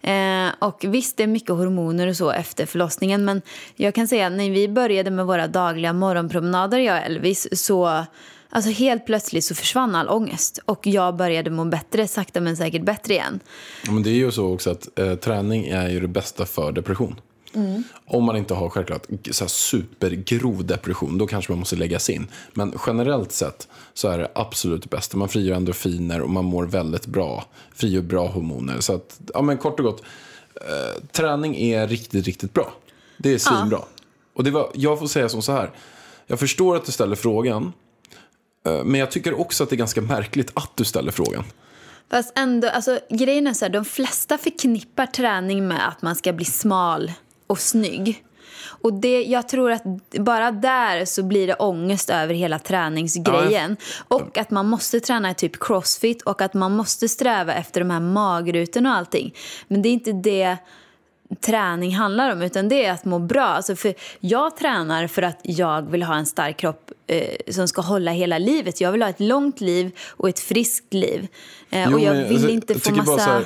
Eh, 0.01 0.47
och 0.59 0.85
visst, 0.87 1.17
det 1.17 1.23
är 1.23 1.27
mycket 1.27 1.49
hormoner 1.49 2.07
och 2.07 2.15
så 2.15 2.31
efter 2.31 2.65
förlossningen. 2.65 3.25
Men 3.25 3.41
jag 3.75 3.95
kan 3.95 4.07
säga 4.07 4.27
att 4.27 4.33
när 4.33 4.49
vi 4.49 4.67
började 4.67 5.11
med 5.11 5.25
våra 5.25 5.47
dagliga 5.47 5.93
morgonpromenader, 5.93 6.79
jag 6.79 6.97
och 6.97 7.05
Elvis, 7.05 7.47
så 7.65 8.05
Alltså 8.51 8.71
helt 8.71 9.05
plötsligt 9.05 9.43
så 9.43 9.55
försvann 9.55 9.95
all 9.95 10.09
ångest 10.09 10.59
och 10.65 10.87
jag 10.87 11.15
började 11.15 11.49
må 11.49 11.65
bättre, 11.65 12.07
sakta 12.07 12.41
men 12.41 12.57
säkert 12.57 12.81
bättre 12.81 13.13
igen. 13.13 13.39
Ja, 13.85 13.91
men 13.91 14.03
det 14.03 14.09
är 14.09 14.13
ju 14.13 14.31
så 14.31 14.53
också 14.53 14.71
att 14.71 14.99
eh, 14.99 15.15
träning 15.15 15.67
är 15.67 15.89
ju 15.89 15.99
det 15.99 16.07
bästa 16.07 16.45
för 16.45 16.71
depression. 16.71 17.15
Mm. 17.53 17.83
Om 18.05 18.23
man 18.23 18.35
inte 18.37 18.53
har 18.53 18.69
självklart 18.69 19.07
så 19.31 19.47
supergrov 19.47 20.65
depression, 20.65 21.17
då 21.17 21.27
kanske 21.27 21.51
man 21.51 21.59
måste 21.59 21.75
läggas 21.75 22.09
in. 22.09 22.27
Men 22.53 22.73
generellt 22.87 23.31
sett 23.31 23.67
så 23.93 24.07
är 24.07 24.17
det 24.17 24.31
absolut 24.35 24.81
det 24.81 24.89
bästa. 24.89 25.17
Man 25.17 25.29
frigör 25.29 25.55
endorfiner 25.55 26.21
och 26.21 26.29
man 26.29 26.45
mår 26.45 26.65
väldigt 26.65 27.05
bra. 27.05 27.45
Frigör 27.75 28.01
bra 28.01 28.27
hormoner. 28.27 28.79
Så 28.79 28.93
att, 28.93 29.19
ja 29.33 29.41
men 29.41 29.57
kort 29.57 29.79
och 29.79 29.85
gott, 29.85 30.03
eh, 30.55 31.03
träning 31.11 31.55
är 31.55 31.87
riktigt, 31.87 32.25
riktigt 32.25 32.53
bra. 32.53 32.73
Det 33.17 33.33
är 33.33 33.37
svinbra. 33.37 33.81
Och 34.33 34.43
det 34.43 34.51
var, 34.51 34.71
jag 34.73 34.99
får 34.99 35.07
säga 35.07 35.29
som 35.29 35.41
så 35.41 35.51
här, 35.51 35.71
jag 36.27 36.39
förstår 36.39 36.75
att 36.75 36.85
du 36.85 36.91
ställer 36.91 37.15
frågan, 37.15 37.73
eh, 38.65 38.83
men 38.83 38.99
jag 38.99 39.11
tycker 39.11 39.39
också 39.39 39.63
att 39.63 39.69
det 39.69 39.75
är 39.75 39.77
ganska 39.77 40.01
märkligt 40.01 40.51
att 40.53 40.71
du 40.75 40.83
ställer 40.85 41.11
frågan. 41.11 41.43
Fast 42.09 42.33
ändå, 42.35 42.69
alltså 42.69 42.99
grejen 43.09 43.47
är 43.47 43.53
så 43.53 43.65
här, 43.65 43.69
de 43.69 43.85
flesta 43.85 44.37
förknippar 44.37 45.05
träning 45.05 45.67
med 45.67 45.87
att 45.87 46.01
man 46.01 46.15
ska 46.15 46.33
bli 46.33 46.45
smal 46.45 47.11
och 47.49 47.59
snygg. 47.59 48.23
Och 48.81 48.93
det, 48.93 49.23
jag 49.23 49.49
tror 49.49 49.71
att 49.71 49.83
bara 50.19 50.51
där 50.51 51.05
så 51.05 51.23
blir 51.23 51.47
det 51.47 51.55
ångest 51.55 52.09
över 52.09 52.33
hela 52.33 52.59
träningsgrejen. 52.59 53.77
Och 54.07 54.37
att 54.37 54.51
man 54.51 54.65
måste 54.65 54.99
träna 54.99 55.33
typ 55.33 55.59
crossfit 55.59 56.21
och 56.21 56.41
att 56.41 56.53
man 56.53 56.75
måste 56.75 57.09
sträva 57.09 57.53
efter 57.53 57.81
de 57.81 57.89
här 57.89 57.99
magrutorna 57.99 58.91
och 58.91 58.97
allting. 58.97 59.35
Men 59.67 59.81
det 59.81 59.89
är 59.89 59.93
inte 59.93 60.11
det 60.11 60.57
träning 61.41 61.95
handlar 61.95 62.33
om, 62.33 62.41
utan 62.41 62.69
det 62.69 62.85
är 62.85 62.91
att 62.91 63.05
må 63.05 63.19
bra. 63.19 63.45
Alltså 63.45 63.75
för 63.75 63.93
jag 64.19 64.57
tränar 64.57 65.07
för 65.07 65.21
att 65.21 65.39
jag 65.43 65.91
vill 65.91 66.03
ha 66.03 66.15
en 66.15 66.25
stark 66.25 66.57
kropp 66.57 66.91
eh, 67.07 67.53
som 67.53 67.67
ska 67.67 67.81
hålla 67.81 68.11
hela 68.11 68.37
livet. 68.37 68.81
Jag 68.81 68.91
vill 68.91 69.01
ha 69.01 69.09
ett 69.09 69.19
långt 69.19 69.61
liv 69.61 69.91
och 70.09 70.29
ett 70.29 70.39
friskt 70.39 70.93
liv. 70.93 71.27
Eh, 71.69 71.87
Jo, 71.89 71.93
och 71.93 71.99
jag 71.99 72.15
men 72.15 72.23
vill 72.23 72.33
alltså, 72.33 72.49
inte 72.49 72.79
få 72.79 72.95
massa... 72.95 73.31
här, 73.31 73.45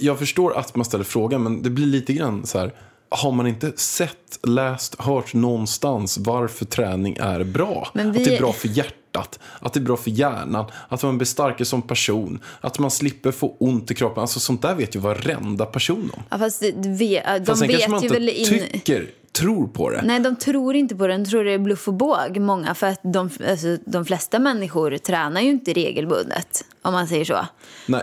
jag 0.00 0.18
förstår 0.18 0.58
att 0.58 0.76
man 0.76 0.84
ställer 0.84 1.04
frågan, 1.04 1.42
men 1.42 1.62
det 1.62 1.70
blir 1.70 1.86
lite 1.86 2.12
grann 2.12 2.46
så 2.46 2.58
här. 2.58 2.72
Har 3.16 3.32
man 3.32 3.46
inte 3.46 3.72
sett, 3.76 4.38
läst, 4.42 4.94
hört 5.00 5.34
någonstans 5.34 6.18
varför 6.18 6.64
träning 6.64 7.16
är 7.20 7.44
bra? 7.44 7.88
Vi- 7.94 8.00
Att 8.02 8.14
det 8.14 8.34
är 8.34 8.38
bra 8.40 8.52
för 8.52 8.68
hjärtat, 8.68 9.38
att 9.60 9.72
det 9.72 9.80
är 9.80 9.84
bra 9.84 9.96
för 9.96 10.10
hjärnan, 10.10 10.64
att 10.88 11.02
man 11.02 11.18
blir 11.18 11.26
starkare 11.26 11.64
som 11.64 11.82
person, 11.82 12.38
att 12.60 12.78
man 12.78 12.90
slipper 12.90 13.32
få 13.32 13.56
ont 13.60 13.90
i 13.90 13.94
kroppen. 13.94 14.20
Alltså 14.20 14.40
sånt 14.40 14.62
där 14.62 14.74
vet 14.74 14.96
ju 14.96 15.00
varenda 15.00 15.66
person 15.66 16.10
om. 16.16 16.22
Ja, 16.30 16.38
fast 16.38 16.60
det, 16.60 16.70
det, 16.70 17.22
de 17.38 17.46
Fast 17.46 17.58
sen 17.60 17.68
kanske 17.68 17.76
vet 17.76 17.88
man 17.88 18.02
ju 18.02 18.08
inte 18.08 18.54
in... 18.54 18.68
tycker, 18.72 19.10
tror 19.32 19.66
på 19.68 19.90
det. 19.90 20.02
Nej, 20.04 20.20
de 20.20 20.36
tror 20.36 20.74
inte 20.76 20.96
på 20.96 21.06
det. 21.06 21.16
De 21.18 21.24
tror 21.24 21.44
det 21.44 21.52
är 21.52 21.58
bluff 21.58 21.88
och 21.88 21.94
båg, 21.94 22.40
många. 22.40 22.74
För 22.74 22.86
att 22.86 23.00
de, 23.02 23.30
alltså, 23.50 23.76
de 23.86 24.04
flesta 24.04 24.38
människor 24.38 24.98
tränar 24.98 25.40
ju 25.40 25.50
inte 25.50 25.72
regelbundet, 25.72 26.64
om 26.82 26.92
man 26.92 27.08
säger 27.08 27.24
så. 27.24 27.46
Nej. 27.86 28.02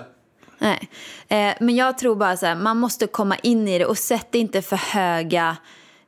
Nej. 0.62 0.89
Eh, 1.27 1.53
men 1.60 1.75
jag 1.75 1.98
tror 1.98 2.15
bara 2.15 2.38
så 2.38 2.46
här, 2.46 2.56
man 2.56 2.77
måste 2.77 3.08
komma 3.08 3.36
in 3.36 3.68
i 3.68 3.80
det 3.80 3.86
och 3.86 3.98
sätt 3.98 4.36
inte 4.36 4.62
för 4.62 4.75
höga 4.75 5.58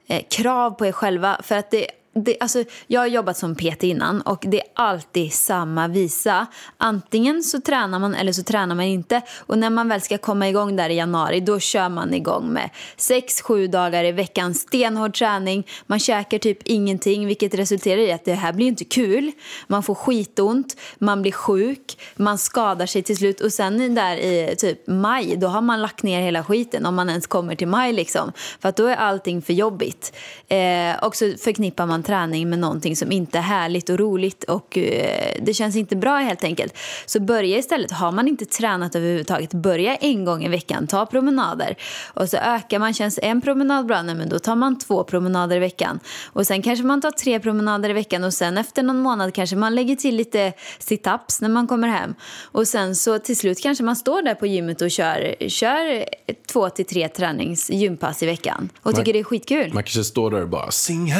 eh, 0.07 0.23
krav 0.29 0.71
på 0.71 0.85
er 0.85 0.91
själva. 0.91 1.37
För 1.43 1.55
att 1.55 1.71
det 1.71 1.87
det, 2.15 2.37
alltså, 2.39 2.63
jag 2.87 3.01
har 3.01 3.07
jobbat 3.07 3.37
som 3.37 3.55
PT 3.55 3.83
innan 3.83 4.21
och 4.21 4.43
det 4.47 4.59
är 4.59 4.67
alltid 4.75 5.33
samma 5.33 5.87
visa. 5.87 6.47
Antingen 6.77 7.43
så 7.43 7.61
tränar 7.61 7.99
man 7.99 8.15
eller 8.15 8.31
så 8.31 8.43
tränar 8.43 8.75
man 8.75 8.85
inte. 8.85 9.21
Och 9.39 9.57
när 9.57 9.69
man 9.69 9.89
väl 9.89 10.01
ska 10.01 10.17
komma 10.17 10.49
igång 10.49 10.75
där 10.75 10.89
i 10.89 10.95
januari 10.95 11.39
då 11.39 11.59
kör 11.59 11.89
man 11.89 12.13
igång 12.13 12.53
med 12.53 12.69
6-7 12.97 13.67
dagar 13.67 14.03
i 14.03 14.11
veckan 14.11 14.53
stenhård 14.53 15.13
träning. 15.13 15.67
Man 15.85 15.99
käkar 15.99 16.37
typ 16.37 16.57
ingenting 16.63 17.27
vilket 17.27 17.53
resulterar 17.53 18.01
i 18.01 18.11
att 18.11 18.25
det 18.25 18.33
här 18.33 18.53
blir 18.53 18.67
inte 18.67 18.85
kul. 18.85 19.31
Man 19.67 19.83
får 19.83 19.95
skitont, 19.95 20.77
man 20.97 21.21
blir 21.21 21.31
sjuk, 21.31 21.97
man 22.15 22.37
skadar 22.37 22.85
sig 22.85 23.03
till 23.03 23.17
slut 23.17 23.41
och 23.41 23.53
sen 23.53 23.95
där 23.95 24.17
i 24.17 24.55
typ 24.57 24.87
maj 24.87 25.35
då 25.37 25.47
har 25.47 25.61
man 25.61 25.81
lagt 25.81 26.03
ner 26.03 26.21
hela 26.21 26.43
skiten 26.43 26.85
om 26.85 26.95
man 26.95 27.09
ens 27.09 27.27
kommer 27.27 27.55
till 27.55 27.67
maj 27.67 27.93
liksom. 27.93 28.31
För 28.59 28.69
att 28.69 28.75
då 28.75 28.87
är 28.87 28.95
allting 28.95 29.41
för 29.41 29.53
jobbigt. 29.53 30.13
Eh, 30.47 31.03
och 31.03 31.15
så 31.15 31.33
förknippar 31.43 31.85
man 31.85 32.02
träning 32.03 32.49
med 32.49 32.59
någonting 32.59 32.95
som 32.95 33.11
inte 33.11 33.37
är 33.37 33.41
härligt 33.41 33.89
och 33.89 33.99
roligt 33.99 34.43
och 34.43 34.77
eh, 34.77 35.33
det 35.41 35.53
känns 35.53 35.75
inte 35.75 35.95
bra 35.95 36.17
helt 36.17 36.43
enkelt. 36.43 36.77
Så 37.05 37.19
börja 37.19 37.57
istället, 37.57 37.91
har 37.91 38.11
man 38.11 38.27
inte 38.27 38.45
tränat 38.45 38.95
överhuvudtaget, 38.95 39.53
börja 39.53 39.95
en 39.95 40.25
gång 40.25 40.43
i 40.45 40.47
veckan, 40.47 40.87
ta 40.87 41.05
promenader. 41.05 41.75
Och 42.13 42.29
så 42.29 42.37
ökar 42.37 42.79
man, 42.79 42.93
känns 42.93 43.19
en 43.21 43.41
promenad 43.41 43.85
bra, 43.85 44.01
nej, 44.01 44.15
men 44.15 44.29
då 44.29 44.39
tar 44.39 44.55
man 44.55 44.79
två 44.79 45.03
promenader 45.03 45.55
i 45.55 45.59
veckan. 45.59 45.99
Och 46.25 46.47
sen 46.47 46.61
kanske 46.61 46.85
man 46.85 47.01
tar 47.01 47.11
tre 47.11 47.39
promenader 47.39 47.89
i 47.89 47.93
veckan 47.93 48.23
och 48.23 48.33
sen 48.33 48.57
efter 48.57 48.83
någon 48.83 48.99
månad 48.99 49.33
kanske 49.33 49.55
man 49.55 49.75
lägger 49.75 49.95
till 49.95 50.15
lite 50.15 50.53
situps 50.79 51.41
när 51.41 51.49
man 51.49 51.67
kommer 51.67 51.87
hem. 51.87 52.15
Och 52.41 52.67
sen 52.67 52.95
så 52.95 53.19
till 53.19 53.37
slut 53.37 53.61
kanske 53.61 53.83
man 53.83 53.95
står 53.95 54.21
där 54.21 54.35
på 54.35 54.47
gymmet 54.47 54.81
och 54.81 54.91
kör, 54.91 55.49
kör 55.49 56.05
två 56.47 56.69
till 56.69 56.85
tre 56.85 57.07
tränings 57.07 57.69
gympass 57.69 58.23
i 58.23 58.25
veckan. 58.25 58.69
Och 58.81 58.95
tycker 58.95 59.13
det 59.13 59.19
är 59.19 59.23
skitkul. 59.23 59.73
Man 59.73 59.83
kanske 59.83 60.03
står 60.03 60.31
där 60.31 60.41
och 60.41 60.49
bara 60.49 60.71
sing 60.71 61.11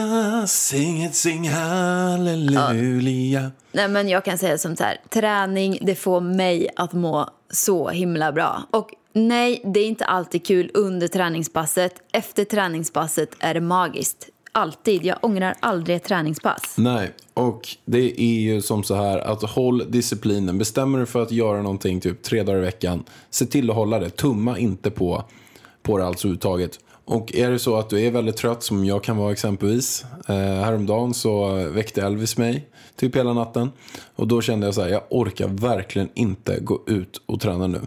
halleluja, 0.00 0.46
sing 0.46 1.04
it, 1.04 1.14
sing 1.14 1.48
halleluja. 1.48 3.50
Nej, 3.72 3.88
men 3.88 4.08
jag 4.08 4.24
kan 4.24 4.38
säga 4.38 4.58
som 4.58 4.76
så 4.76 4.84
här, 4.84 5.00
träning 5.10 5.78
det 5.82 5.94
får 5.94 6.20
mig 6.20 6.68
att 6.76 6.92
må 6.92 7.28
så 7.50 7.88
himla 7.88 8.32
bra. 8.32 8.62
Och 8.70 8.90
nej, 9.12 9.62
det 9.74 9.80
är 9.80 9.86
inte 9.86 10.04
alltid 10.04 10.46
kul 10.46 10.70
under 10.74 11.08
träningspasset. 11.08 11.92
Efter 12.12 12.44
träningspasset 12.44 13.30
är 13.38 13.54
det 13.54 13.60
magiskt. 13.60 14.28
Alltid. 14.52 15.04
Jag 15.04 15.18
ångrar 15.22 15.54
aldrig 15.60 15.96
ett 15.96 16.04
träningspass. 16.04 16.74
Nej, 16.78 17.12
och 17.34 17.68
det 17.84 18.20
är 18.20 18.40
ju 18.40 18.62
som 18.62 18.84
så 18.84 18.94
här 18.94 19.18
att 19.18 19.42
håll 19.42 19.90
disciplinen. 19.90 20.58
Bestämmer 20.58 20.98
du 20.98 21.06
för 21.06 21.22
att 21.22 21.32
göra 21.32 21.62
någonting 21.62 22.00
typ 22.00 22.22
tre 22.22 22.42
dagar 22.42 22.58
i 22.58 22.60
veckan, 22.60 23.04
se 23.30 23.46
till 23.46 23.70
att 23.70 23.76
hålla 23.76 23.98
det. 23.98 24.10
Tumma 24.10 24.58
inte 24.58 24.90
på, 24.90 25.24
på 25.82 25.98
det 25.98 26.06
alls 26.06 26.24
överhuvudtaget. 26.24 26.78
Och 27.06 27.34
är 27.34 27.50
det 27.50 27.58
så 27.58 27.76
att 27.76 27.90
du 27.90 28.00
är 28.00 28.10
väldigt 28.10 28.36
trött, 28.36 28.62
som 28.62 28.84
jag 28.84 29.04
kan 29.04 29.16
vara 29.16 29.32
exempelvis. 29.32 30.04
Eh, 30.28 30.34
häromdagen 30.34 31.14
så 31.14 31.54
väckte 31.54 32.02
Elvis 32.02 32.36
mig 32.36 32.68
typ 32.96 33.16
hela 33.16 33.32
natten. 33.32 33.70
Och 34.16 34.28
då 34.28 34.40
kände 34.40 34.66
jag 34.66 34.74
så 34.74 34.82
här, 34.82 34.88
jag 34.88 35.02
orkar 35.10 35.48
verkligen 35.48 36.08
inte 36.14 36.60
gå 36.60 36.82
ut 36.86 37.22
och 37.26 37.40
träna 37.40 37.66
nu. 37.66 37.80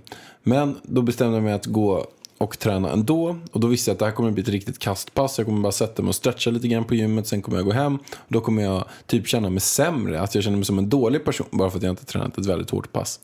Men 0.43 0.75
då 0.83 1.01
bestämde 1.01 1.37
jag 1.37 1.43
mig 1.43 1.53
att 1.53 1.65
gå 1.65 2.05
och 2.37 2.59
träna 2.59 2.91
ändå. 2.91 3.37
Och 3.51 3.59
då 3.59 3.67
visste 3.67 3.91
jag 3.91 3.93
att 3.93 3.99
det 3.99 4.05
här 4.05 4.11
kommer 4.11 4.31
bli 4.31 4.43
ett 4.43 4.49
riktigt 4.49 4.79
kastpass. 4.79 5.37
Jag 5.37 5.47
kommer 5.47 5.61
bara 5.61 5.71
sätta 5.71 6.01
mig 6.01 6.09
och 6.09 6.15
stretcha 6.15 6.49
lite 6.49 6.67
grann 6.67 6.83
på 6.83 6.95
gymmet. 6.95 7.27
Sen 7.27 7.41
kommer 7.41 7.57
jag 7.57 7.65
gå 7.65 7.71
hem. 7.71 7.95
Och 7.95 8.27
då 8.27 8.41
kommer 8.41 8.63
jag 8.63 8.85
typ 9.05 9.27
känna 9.27 9.49
mig 9.49 9.59
sämre. 9.59 10.21
Att 10.21 10.35
jag 10.35 10.43
känner 10.43 10.57
mig 10.57 10.65
som 10.65 10.77
en 10.77 10.89
dålig 10.89 11.25
person. 11.25 11.47
Bara 11.51 11.69
för 11.69 11.77
att 11.77 11.83
jag 11.83 11.91
inte 11.91 12.05
tränat 12.05 12.37
ett 12.37 12.45
väldigt 12.45 12.69
hårt 12.69 12.91
pass. 12.91 13.19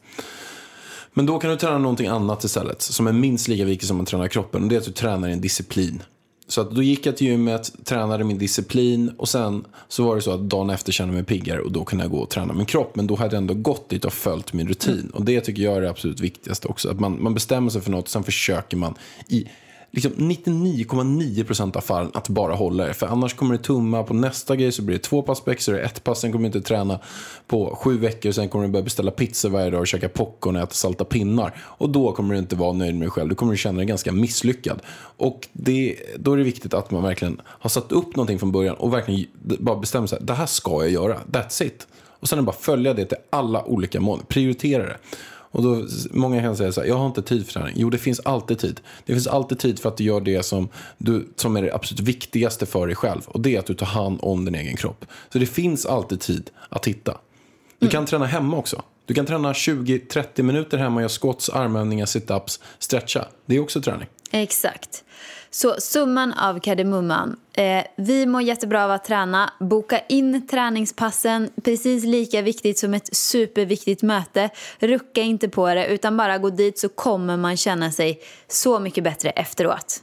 Men 1.18 1.26
då 1.26 1.40
kan 1.40 1.50
du 1.50 1.58
träna 1.58 1.78
någonting 1.78 2.08
annat 2.08 2.44
istället. 2.44 2.82
Som 2.82 3.08
är 3.08 3.12
minst 3.12 3.48
lika 3.48 3.66
viktigt 3.66 3.88
som 3.88 4.02
att 4.02 4.08
träna 4.08 4.28
kroppen. 4.28 4.64
Och 4.64 4.70
det 4.70 4.76
är 4.76 4.80
att 4.80 4.86
du 4.86 4.92
tränar 4.92 5.28
i 5.30 5.34
en 5.34 5.42
disciplin. 5.42 6.04
Så 6.48 6.62
att 6.62 6.72
då 6.72 6.84
gick 6.84 7.06
jag 7.06 7.18
till 7.18 7.28
gymmet, 7.28 7.72
tränade 7.84 8.24
min 8.24 8.38
disciplin 8.38 9.10
och 9.18 9.30
sen 9.30 9.66
så 9.88 10.04
var 10.04 10.16
det 10.16 10.22
så 10.22 10.32
att 10.32 10.40
dagen 10.40 10.70
efter 10.70 10.92
kände 10.92 11.14
jag 11.14 11.16
mig 11.16 11.26
piggare 11.26 11.62
och 11.62 11.72
då 11.72 11.86
kunde 11.86 12.04
jag 12.04 12.12
gå 12.12 12.18
och 12.18 12.30
träna 12.30 12.54
min 12.54 12.66
kropp. 12.66 12.96
Men 12.96 13.08
då 13.08 13.16
hade 13.16 13.36
jag 13.36 13.42
ändå 13.42 13.54
gått 13.54 13.90
dit 13.90 14.06
och 14.06 14.14
följt 14.14 14.54
min 14.54 14.68
rutin. 14.68 15.12
Och 15.14 15.26
det 15.26 15.42
tycker 15.42 15.64
jag 15.64 15.78
är 15.78 15.82
det 15.82 15.90
absolut 15.90 16.20
viktigaste 16.20 16.68
också. 16.68 16.90
Att 16.90 17.00
man, 17.00 17.24
man 17.24 17.34
bestämmer 17.34 17.70
sig 17.70 17.82
för 17.82 17.92
något 17.92 18.06
och 18.06 18.10
sen 18.10 18.24
försöker 18.24 18.78
man 18.78 18.96
i 19.28 19.48
liksom 19.96 20.14
99,9% 20.14 21.78
av 21.78 21.82
fallen 21.82 22.12
att 22.14 22.30
bara 22.30 22.54
hålla 22.54 22.86
det. 22.86 22.94
För 22.94 23.08
annars 23.08 23.34
kommer 23.34 23.58
det 23.58 23.64
tumma 23.64 24.04
på 24.04 24.14
nästa 24.14 24.56
grej 24.56 24.72
så 24.72 24.82
blir 24.82 24.96
det 24.96 25.04
två 25.04 25.22
pass 25.22 25.42
på 25.42 25.56
så 25.58 25.72
är 25.72 25.80
ett 25.80 26.04
pass. 26.04 26.20
Sen 26.20 26.32
kommer 26.32 26.50
du 26.50 26.58
inte 26.58 26.68
träna 26.68 27.00
på 27.48 27.76
sju 27.76 27.98
veckor. 27.98 28.32
Sen 28.32 28.50
kommer 28.50 28.66
du 28.66 28.72
börja 28.72 28.84
beställa 28.84 29.12
pizza 29.12 29.50
varje 29.50 29.70
dag 29.70 29.80
och 29.80 29.88
käka 29.88 30.10
popcorn 30.10 30.56
och 30.56 30.62
äta 30.62 30.74
salta 30.74 31.06
pinnar. 31.06 31.54
Och 31.60 31.90
då 31.90 32.12
kommer 32.12 32.34
du 32.34 32.40
inte 32.40 32.56
vara 32.56 32.74
nöjd 32.74 32.96
med 32.96 33.02
dig 33.02 33.10
själv. 33.10 33.30
Du 33.30 33.36
kommer 33.36 33.56
känna 33.56 33.78
dig 33.78 33.86
ganska 33.86 34.12
misslyckad. 34.12 34.82
Och 35.18 35.48
det, 35.54 35.96
då 36.18 36.34
är 36.34 36.38
det 36.38 36.44
viktigt 36.44 36.74
att 36.74 36.92
man 36.92 37.04
verkligen 37.04 37.42
har 37.46 37.70
satt 37.70 37.92
upp 37.92 38.16
någonting 38.16 38.40
från 38.40 38.52
början 38.52 38.76
och 38.76 38.94
verkligen 38.94 39.26
bara 39.60 39.76
bestämmer 39.76 40.08
sig. 40.08 40.20
Det 40.22 40.34
här 40.34 40.46
ska 40.46 40.72
jag 40.72 40.92
göra. 40.92 41.18
That's 41.32 41.64
it. 41.64 41.88
Och 42.20 42.30
sen 42.30 42.40
är 42.40 42.42
det 42.42 42.46
bara 42.46 42.56
följa 42.56 42.94
det 42.94 43.06
till 43.06 43.18
alla 43.30 43.64
olika 43.64 44.02
mål. 44.02 44.22
Prioritera 44.28 44.84
det. 44.84 44.98
Och 45.56 45.64
då, 45.64 45.88
många 46.12 46.42
kan 46.42 46.58
säga 46.58 46.72
så 46.72 46.82
här, 46.82 46.88
jag 46.88 46.96
har 46.96 47.08
inte 47.08 47.22
tid 47.22 47.46
för 47.46 47.54
träning. 47.54 47.74
Jo, 47.78 47.90
det 47.90 47.98
finns 47.98 48.20
alltid 48.20 48.60
tid. 48.60 48.82
Det 49.06 49.14
finns 49.14 49.28
alltid 49.28 49.60
tid 49.60 49.80
för 49.80 49.90
att 49.90 49.98
du 49.98 50.04
gör 50.04 50.22
det 50.22 50.44
som, 50.44 50.70
du, 50.98 51.28
som 51.36 51.58
är 51.58 51.62
det 51.62 51.74
absolut 51.74 52.00
viktigaste 52.00 52.66
för 52.66 52.88
dig 52.88 52.96
själv. 52.96 53.22
Och 53.28 53.40
det 53.40 53.56
är 53.56 53.60
att 53.60 53.66
du 53.66 53.74
tar 53.74 53.86
hand 53.86 54.20
om 54.22 54.46
din 54.46 54.56
egen 54.56 54.76
kropp. 54.76 55.06
Så 55.34 55.40
det 55.40 55.46
finns 55.46 55.86
alltid 55.86 56.20
tid 56.20 56.50
att 56.70 56.88
hitta. 56.88 57.18
Du 57.80 57.88
kan 57.88 58.06
träna 58.06 58.26
hemma 58.26 58.58
också. 58.58 58.82
Du 59.06 59.14
kan 59.14 59.26
träna 59.26 59.54
20-30 59.54 60.42
minuter 60.42 60.78
hemma, 60.78 61.02
göra 61.02 61.10
squats, 61.10 61.50
armhävningar, 61.50 62.06
situps, 62.06 62.60
stretcha. 62.80 63.26
Det 63.46 63.56
är 63.56 63.60
också 63.60 63.82
träning. 63.82 64.08
Exakt. 64.32 65.04
Så 65.56 65.76
summan 65.80 66.34
av 66.34 66.60
kardemumman. 66.60 67.36
Eh, 67.54 67.84
vi 67.96 68.26
mår 68.26 68.42
jättebra 68.42 68.86
av 68.86 68.92
att 68.92 69.04
träna. 69.04 69.54
Boka 69.60 70.00
in 70.00 70.48
träningspassen. 70.48 71.50
Precis 71.64 72.06
lika 72.06 72.42
viktigt 72.42 72.80
som 72.80 72.94
ett 72.94 73.16
superviktigt 73.16 74.02
möte. 74.02 74.50
Rucka 74.80 75.22
inte 75.22 75.50
på 75.50 75.68
det 75.68 75.88
utan 75.88 76.18
bara 76.18 76.38
gå 76.38 76.50
dit 76.50 76.80
så 76.80 76.90
kommer 76.90 77.38
man 77.38 77.58
känna 77.58 77.92
sig 77.92 78.20
så 78.48 78.80
mycket 78.80 79.04
bättre 79.04 79.30
efteråt. 79.30 80.02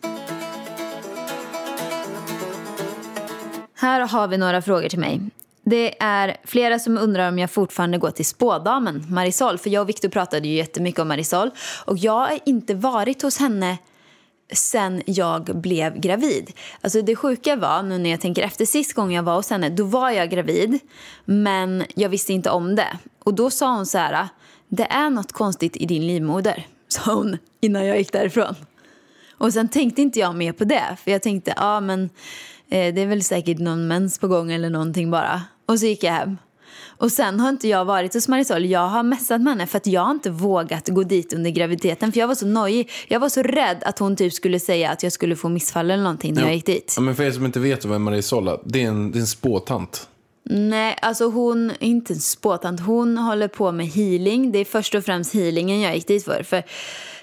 Här 3.75 4.01
har 4.01 4.29
vi 4.29 4.39
några 4.39 4.63
frågor 4.63 4.89
till 4.89 4.99
mig. 4.99 5.21
Det 5.65 6.03
är 6.03 6.37
flera 6.45 6.79
som 6.79 6.99
undrar 6.99 7.29
om 7.29 7.39
jag 7.39 7.51
fortfarande 7.51 7.99
går 7.99 8.11
till 8.11 8.27
spådamen 8.27 9.07
Marisol. 9.11 9.59
För 9.59 9.71
jag 9.71 9.83
och 9.83 9.89
Victor 9.89 10.09
pratade 10.09 10.49
ju 10.49 10.55
jättemycket 10.55 11.01
om 11.01 11.09
Marisol. 11.09 11.51
Och 11.85 11.99
jag 11.99 12.13
har 12.13 12.39
inte 12.45 12.75
varit 12.75 13.23
hos 13.23 13.39
henne 13.39 13.79
sen 14.53 15.03
jag 15.07 15.45
blev 15.45 16.01
gravid. 16.01 16.53
Alltså 16.81 17.03
det 17.03 17.17
sjuka 17.17 17.57
var, 17.57 17.83
nu 17.83 17.99
när 17.99 18.11
jag 18.11 18.21
tänker 18.21 18.43
efter 18.43 18.65
sist 18.65 18.95
gången 18.95 19.13
jag 19.13 19.23
var 19.23 19.35
hos 19.37 19.51
henne, 19.51 19.69
då 19.69 19.85
var 19.85 20.11
jag 20.11 20.31
gravid. 20.31 20.79
Men 21.25 21.85
jag 21.95 22.09
visste 22.09 22.33
inte 22.33 22.51
om 22.51 22.77
det. 22.77 22.99
Och 23.25 23.35
då 23.35 23.51
sa 23.51 23.75
hon 23.77 23.87
så 23.87 23.99
här, 23.99 24.29
det 24.69 24.85
är 24.85 25.11
något 25.11 25.33
konstigt 25.33 25.77
i 25.77 25.87
din 25.87 26.07
livmoder, 26.07 26.67
sa 26.89 27.15
hon 27.15 27.39
innan 27.61 27.87
jag 27.87 27.99
gick 27.99 28.13
därifrån. 28.13 28.55
Och 29.39 29.53
sen 29.53 29.69
tänkte 29.69 30.03
inte 30.03 30.19
jag 30.19 30.35
mer 30.35 30.53
på 30.53 30.65
det, 30.65 30.97
för 31.05 31.11
jag 31.11 31.23
tänkte, 31.23 31.55
ja 31.57 31.81
men 31.81 32.11
eh, 32.69 32.95
det 32.95 33.01
är 33.01 33.07
väl 33.07 33.23
säkert 33.23 33.59
någon 33.59 33.89
mens 33.89 34.19
på 34.19 34.29
gång 34.29 34.53
eller 34.53 34.71
någonting 34.71 35.11
bara. 35.11 35.43
Och 35.67 35.79
så 35.79 35.87
gick 35.87 36.03
jag 36.05 36.13
hem. 36.13 36.39
Och 36.99 37.13
sen 37.13 37.41
har 37.41 37.49
inte 37.49 37.69
jag 37.69 37.85
varit 37.85 38.15
hos 38.15 38.29
Marisol. 38.29 38.65
Jag 38.65 38.89
har 38.89 39.03
messat 39.03 39.41
med 39.41 39.53
henne 39.53 39.67
för 39.67 39.77
att 39.77 39.87
jag 39.87 40.11
inte 40.11 40.31
vågat 40.31 40.89
gå 40.89 41.03
dit 41.03 41.33
under 41.33 41.51
graviditeten. 41.51 42.13
För 42.13 42.21
jag 42.21 42.29
var 42.29 42.35
så 42.35 42.47
nojig. 42.47 42.91
Jag 43.09 43.21
var 43.21 43.29
så 43.29 43.43
rädd 43.43 43.83
att 43.85 43.99
hon 43.99 44.17
typ 44.17 44.33
skulle 44.33 44.61
säga 44.61 44.91
att 44.91 45.03
jag 45.03 45.13
skulle 45.13 45.37
få 45.37 45.49
missfall 45.49 45.91
eller 45.91 46.03
någonting 46.03 46.35
när 46.35 46.43
jag 46.43 46.55
gick 46.55 46.67
dit. 46.67 46.95
Ja, 46.97 47.03
men 47.03 47.17
för 47.17 47.23
er 47.23 47.31
som 47.31 47.47
inte 47.47 47.61
vet 47.61 47.85
vem 47.85 48.03
Marisol 48.03 48.49
är, 48.49 48.59
det 48.65 48.83
är 48.83 48.89
en, 48.89 49.13
det 49.13 49.19
är 49.19 49.21
en 49.21 49.27
spåtant. 49.27 50.09
Nej, 50.45 50.99
alltså 51.03 51.25
hon 51.25 51.73
inte 51.81 52.13
en 52.13 52.21
spåtant. 52.21 52.81
Hon 52.81 53.19
håller 53.19 53.49
på 53.49 53.73
med 53.73 53.87
healing. 53.87 54.53
Det 54.53 54.59
är 54.59 54.65
först 54.65 54.95
och 54.95 55.05
främst 55.05 55.35
healingen 55.35 55.81
jag 55.81 55.95
gick 55.95 56.07
dit 56.07 56.25
för. 56.25 56.43
För 56.43 56.63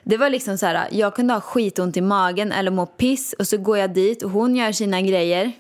det 0.03 0.17
var 0.17 0.29
liksom 0.29 0.57
så 0.57 0.65
här, 0.65 0.87
jag 0.91 1.15
kunde 1.15 1.33
ha 1.33 1.41
skitont 1.41 1.97
i 1.97 2.01
magen 2.01 2.51
eller 2.51 2.71
må 2.71 2.85
piss 2.85 3.33
och 3.39 3.47
så 3.47 3.57
går 3.57 3.77
jag 3.77 3.93
dit 3.93 4.23
och 4.23 4.31
hon 4.31 4.55
gör 4.55 4.71
sina 4.71 5.01
grejer. 5.01 5.51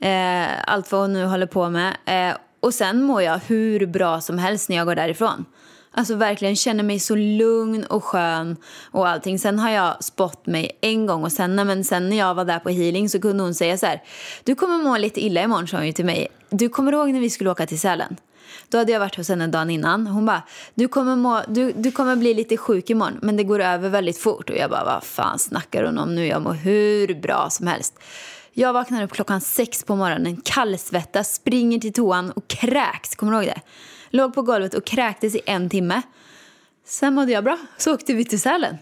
Eh, 0.00 0.72
allt 0.72 0.92
vad 0.92 1.00
hon 1.00 1.12
nu 1.12 1.24
håller 1.24 1.46
på 1.46 1.70
med. 1.70 1.96
Eh, 2.06 2.36
och 2.66 2.74
sen 2.74 3.02
mår 3.02 3.22
jag 3.22 3.40
hur 3.46 3.86
bra 3.86 4.20
som 4.20 4.38
helst 4.38 4.68
när 4.68 4.76
jag 4.76 4.86
går 4.86 4.94
därifrån. 4.94 5.44
Alltså 5.90 6.14
verkligen 6.14 6.56
känner 6.56 6.82
mig 6.82 7.00
så 7.00 7.14
lugn 7.14 7.84
och 7.84 8.04
skön 8.04 8.56
och 8.90 9.08
allting. 9.08 9.38
Sen 9.38 9.58
har 9.58 9.70
jag 9.70 10.04
spott 10.04 10.46
mig 10.46 10.78
en 10.80 11.06
gång 11.06 11.24
och 11.24 11.32
sen, 11.32 11.54
men 11.54 11.84
sen 11.84 12.08
när 12.08 12.16
jag 12.16 12.34
var 12.34 12.44
där 12.44 12.58
på 12.58 12.70
healing 12.70 13.08
så 13.08 13.20
kunde 13.20 13.42
hon 13.42 13.54
säga 13.54 13.78
så 13.78 13.86
här. 13.86 14.02
Du 14.44 14.54
kommer 14.54 14.78
må 14.78 14.96
lite 14.96 15.20
illa 15.24 15.42
imorgon 15.42 15.68
sa 15.68 15.76
hon 15.76 15.86
ju 15.86 15.92
till 15.92 16.04
mig. 16.04 16.28
Du 16.50 16.68
kommer 16.68 16.92
ihåg 16.92 17.08
när 17.08 17.20
vi 17.20 17.30
skulle 17.30 17.50
åka 17.50 17.66
till 17.66 17.80
Sälen? 17.80 18.16
Då 18.68 18.78
hade 18.78 18.92
jag 18.92 19.00
varit 19.00 19.16
hos 19.16 19.28
henne 19.28 19.46
dagen 19.46 19.70
innan. 19.70 20.06
Hon 20.06 20.26
bara, 20.26 20.42
du 20.74 20.88
kommer, 20.88 21.16
må, 21.16 21.42
du, 21.48 21.72
du 21.72 21.90
kommer 21.90 22.16
bli 22.16 22.34
lite 22.34 22.56
sjuk 22.56 22.90
imorgon 22.90 23.18
men 23.22 23.36
det 23.36 23.44
går 23.44 23.60
över 23.60 23.88
väldigt 23.88 24.18
fort. 24.18 24.50
Och 24.50 24.56
jag 24.56 24.70
bara, 24.70 24.84
vad 24.84 25.04
fan 25.04 25.38
snackar 25.38 25.84
hon 25.84 25.98
om 25.98 26.14
nu? 26.14 26.26
Jag 26.26 26.42
mår 26.42 26.52
hur 26.52 27.14
bra 27.14 27.50
som 27.50 27.66
helst. 27.66 27.94
Jag 28.58 28.72
vaknar 28.72 29.02
upp 29.02 29.12
klockan 29.12 29.40
sex 29.40 29.84
på 29.84 29.96
morgonen, 29.96 30.40
kallsvettas, 30.44 31.34
springer 31.34 31.78
till 31.78 31.92
toan 31.92 32.30
och 32.30 32.48
kräks. 32.48 33.14
Kommer 33.14 33.32
du 33.32 33.38
ihåg 33.38 33.46
det? 33.46 33.60
Låg 34.10 34.34
på 34.34 34.42
golvet 34.42 34.74
och 34.74 34.84
kräktes 34.86 35.34
i 35.34 35.40
en 35.46 35.70
timme. 35.70 36.02
Sen 36.86 37.14
mådde 37.14 37.32
jag 37.32 37.44
bra, 37.44 37.58
så 37.78 37.94
åkte 37.94 38.14
vi 38.14 38.24
till 38.24 38.40
Sälen. 38.40 38.76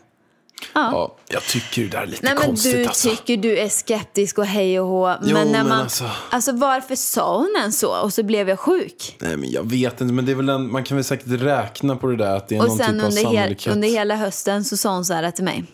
Ja, 0.74 1.16
jag 1.28 1.42
tycker 1.42 1.82
det 1.82 1.88
där 1.88 2.02
är 2.02 2.06
lite 2.06 2.26
Nej 2.26 2.34
men 2.34 2.42
konstigt 2.46 2.74
du 2.74 2.84
alltså. 2.86 3.10
tycker 3.10 3.36
du 3.36 3.58
är 3.58 3.68
skeptisk 3.68 4.38
och 4.38 4.46
hej 4.46 4.80
och 4.80 4.86
hå. 4.86 5.06
Men, 5.08 5.18
Jo, 5.28 5.34
när 5.36 5.44
men 5.44 5.68
man, 5.68 5.80
alltså- 5.80 6.10
alltså... 6.30 6.52
varför 6.52 6.94
sa 6.96 7.36
hon 7.38 7.54
ens 7.58 7.78
så? 7.78 8.00
Och 8.02 8.14
så 8.14 8.22
blev 8.22 8.48
jag 8.48 8.58
sjuk. 8.60 9.16
Nej, 9.20 9.36
men 9.36 9.50
jag 9.50 9.70
vet 9.70 10.00
inte, 10.00 10.14
men 10.14 10.26
det 10.26 10.32
är 10.32 10.36
väl 10.36 10.48
en, 10.48 10.72
man 10.72 10.84
kan 10.84 10.96
väl 10.96 11.04
säkert 11.04 11.26
räkna 11.42 11.96
på 11.96 12.06
det 12.06 12.16
där 12.16 12.36
att 12.36 12.48
det 12.48 12.56
är 12.56 12.60
Och 12.60 12.68
någon 12.68 12.76
sen 12.78 12.86
typ 12.94 13.02
av 13.02 13.08
under, 13.08 13.22
hel, 13.22 13.32
sannolikhet. 13.34 13.74
under 13.74 13.88
hela 13.88 14.16
hösten 14.16 14.64
så 14.64 14.76
sa 14.76 14.94
hon 14.94 15.04
så 15.04 15.14
här 15.14 15.30
till 15.30 15.44
mig. 15.44 15.64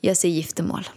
Jag 0.00 0.16
ser 0.16 0.28
giftermål. 0.28 0.88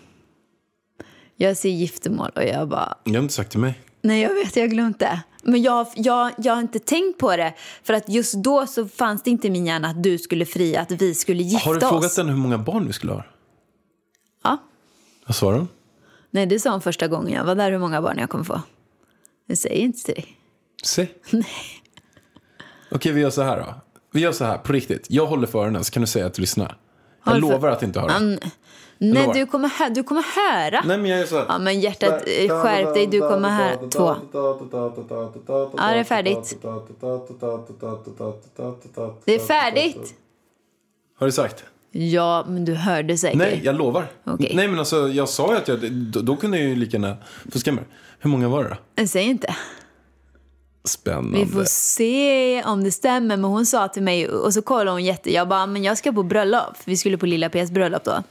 Jag 1.38 1.58
ser 1.58 1.70
giftermål 1.70 2.32
och 2.36 2.44
jag 2.44 2.67
bara, 2.70 2.98
Jag 3.03 3.13
har 3.13 3.22
inte 3.22 3.34
sagt 3.34 3.51
till 3.51 3.60
mig. 3.60 3.82
nej 4.01 4.22
jag 4.22 4.34
vet, 4.34 4.56
jag 4.56 4.63
har 4.63 4.67
glömt 4.70 5.00
det. 5.00 5.22
Men 5.44 5.62
jag, 5.62 5.88
jag, 5.96 6.32
jag 6.38 6.53
har 6.53 6.62
inte 6.62 6.79
tänkt 6.79 7.20
på 7.20 7.38
det. 7.38 7.53
För 7.84 7.94
att 7.94 8.10
just 8.10 8.34
då 8.34 8.67
så 8.67 8.88
fanns 8.88 9.24
det 9.24 9.29
inte 9.29 9.48
i 9.48 9.50
min 9.50 9.65
hjärna 9.65 9.88
att 9.88 10.03
du 10.03 10.17
skulle 10.17 10.46
fria, 10.46 10.82
att 10.82 10.91
vi 10.91 11.15
skulle 11.15 11.44
gifta 11.44 11.70
Har 11.70 11.75
du 11.75 11.86
oss. 11.86 11.91
frågat 11.91 12.17
henne 12.17 12.32
hur 12.32 12.38
många 12.39 12.58
barn 12.58 12.88
vi 12.88 12.94
skulle 12.94 13.12
ha? 13.13 13.24
Ja. 14.44 14.58
Vad 15.27 15.36
svarade 15.36 15.60
hon? 15.60 15.67
Nej, 16.32 16.46
det 16.46 16.60
sa 16.60 16.72
hon 16.72 16.82
första 16.82 17.08
gången 17.08 17.34
jag 17.34 17.44
var 17.44 17.56
där 17.56 17.72
hur 17.72 17.79
många 17.79 18.01
barn 18.01 18.17
jag 18.17 18.29
kommer 18.29 18.44
få. 18.44 18.62
Jag 19.48 19.58
säger 19.58 19.75
inte 19.82 20.03
till 20.03 20.13
dig. 20.13 20.25
Säg. 20.84 21.13
Nej. 21.32 21.48
Okej, 22.91 23.12
vi 23.12 23.22
gör 23.22 23.29
så 23.29 23.41
här 23.41 23.58
då. 23.60 23.75
Vi 24.12 24.20
gör 24.22 24.32
så 24.32 24.46
här, 24.46 24.58
på 24.58 24.74
riktigt. 24.74 25.06
Jag 25.10 25.25
håller 25.25 25.48
för 25.48 25.65
henne 25.65 25.84
så 25.84 25.91
kan 25.91 26.01
du 26.01 26.08
säga 26.08 26.25
att 26.25 26.34
du 26.34 26.41
lyssnar. 26.41 26.77
Jag 27.28 27.34
Håll 27.34 27.42
för- 27.42 27.52
lovar 27.52 27.70
att 27.70 27.84
inte 27.84 28.00
höra. 28.00 28.12
Mm. 28.16 28.40
Nej, 29.00 29.30
du 29.34 29.46
kommer, 29.46 29.70
hö- 29.70 29.90
du 29.90 30.04
kommer 30.04 30.24
höra. 30.36 30.84
Nej, 30.86 30.98
men 30.98 31.12
jag 31.12 31.20
är 31.20 31.26
så 31.26 31.38
här. 31.38 31.46
Ja, 31.50 31.60
men 31.60 31.80
hjärtat, 31.80 32.14
eh, 32.28 32.64
skärp 32.64 32.94
dig, 32.94 33.08
du 33.08 33.20
kommer 33.20 33.50
höra. 33.50 33.90
Två. 33.90 34.16
Ja, 35.78 35.94
det 35.94 36.00
är 36.00 36.04
färdigt. 36.04 36.58
Det 39.26 39.36
är 39.36 39.40
färdigt. 39.40 40.14
Har 41.20 41.26
du 41.26 41.32
sagt? 41.32 41.64
Ja, 41.92 42.46
men 42.48 42.66
du 42.66 42.74
hörde 42.74 43.18
säkert. 43.18 43.38
Nej, 43.38 43.62
jag 43.64 43.76
lovar. 43.76 44.08
Okej. 44.24 44.52
Nej, 44.56 44.68
men 44.68 44.80
alltså 44.80 45.08
jag 45.10 45.30
sa 45.30 45.52
ju 45.52 45.58
att 45.58 45.68
jag, 45.68 45.92
då, 45.92 46.22
då 46.22 46.36
kunde 46.36 46.58
jag 46.60 46.68
ju 46.70 46.76
lika 46.76 46.98
gärna 46.98 47.18
få 47.52 47.60
skrämma. 47.60 47.82
Hur 48.20 48.30
många 48.30 48.48
var 48.50 48.64
det 48.64 48.70
då? 48.70 48.76
Jag 48.96 49.10
säger 49.10 49.30
inte. 49.30 49.56
Spännande. 50.88 51.39
Vi 51.39 51.46
får 51.46 51.63
se 51.67 52.63
om 52.63 52.84
det 52.84 52.91
stämmer. 52.91 53.38
Men 53.38 53.44
hon 53.44 53.65
sa 53.65 53.88
till 53.88 54.03
mig, 54.03 54.29
och 54.29 54.53
så 54.53 54.62
kollade 54.62 54.91
hon 54.91 55.03
jätte... 55.03 55.34
Jag 55.34 55.48
bara, 55.48 55.65
men 55.65 55.84
jag 55.84 55.98
ska 55.98 56.12
på 56.12 56.24
bröllop. 56.24 56.77
Vi 56.86 56.98
skulle 56.98 57.17
på 57.17 57.25
Lilla 57.25 57.50
P's 57.50 57.72
bröllop 57.72 58.03
då. 58.03 58.24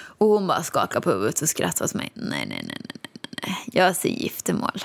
Och 0.00 0.28
hon 0.28 0.46
bara 0.46 0.62
skakade 0.62 1.00
på 1.00 1.10
huvudet 1.10 1.42
och 1.42 1.48
skrattade 1.48 1.84
åt 1.84 1.94
mig. 1.94 2.12
Nej, 2.14 2.46
nej, 2.48 2.64
nej, 2.68 2.80
nej, 2.84 3.10
nej. 3.42 3.56
Jag 3.72 3.96
ser 3.96 4.08
giftermål. 4.08 4.84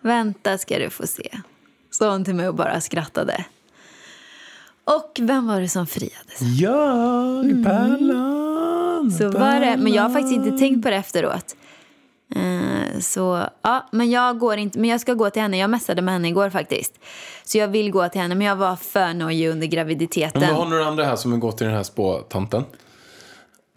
Vänta 0.00 0.58
ska 0.58 0.78
du 0.78 0.90
få 0.90 1.06
se. 1.06 1.28
Sa 1.90 2.10
hon 2.10 2.24
till 2.24 2.34
mig 2.34 2.48
och 2.48 2.54
bara 2.54 2.80
skrattade. 2.80 3.44
Och 4.84 5.18
vem 5.20 5.46
var 5.46 5.60
det 5.60 5.68
som 5.68 5.86
friades? 5.86 6.40
Jag, 6.40 7.64
Pärlan. 7.64 8.98
Mm. 8.98 9.10
Så 9.10 9.30
var 9.30 9.60
det. 9.60 9.76
Men 9.76 9.92
jag 9.92 10.02
har 10.02 10.10
faktiskt 10.10 10.34
inte 10.34 10.58
tänkt 10.58 10.82
på 10.82 10.90
det 10.90 10.96
efteråt. 10.96 11.56
Eh, 12.94 13.00
Så, 13.00 13.46
ja, 13.62 13.88
men 13.92 14.10
jag 14.10 14.38
går 14.38 14.56
inte, 14.56 14.78
men 14.78 14.90
jag 14.90 15.00
ska 15.00 15.14
gå 15.14 15.30
till 15.30 15.42
henne. 15.42 15.58
Jag 15.58 15.70
messade 15.70 16.02
med 16.02 16.14
henne 16.14 16.28
igår 16.28 16.50
faktiskt. 16.50 16.92
Så 17.44 17.58
jag 17.58 17.68
vill 17.68 17.90
gå 17.90 18.08
till 18.08 18.20
henne, 18.20 18.34
men 18.34 18.46
jag 18.46 18.56
var 18.56 18.76
för 18.76 19.14
nojig 19.14 19.48
under 19.48 19.66
graviditeten. 19.66 20.40
Men 20.40 20.54
har 20.54 20.66
några 20.66 20.84
andra 20.86 21.04
här 21.04 21.16
som 21.16 21.32
har 21.32 21.38
gått 21.38 21.58
till 21.58 21.66
den 21.66 21.76
här 21.76 21.82
spåtanten. 21.82 22.64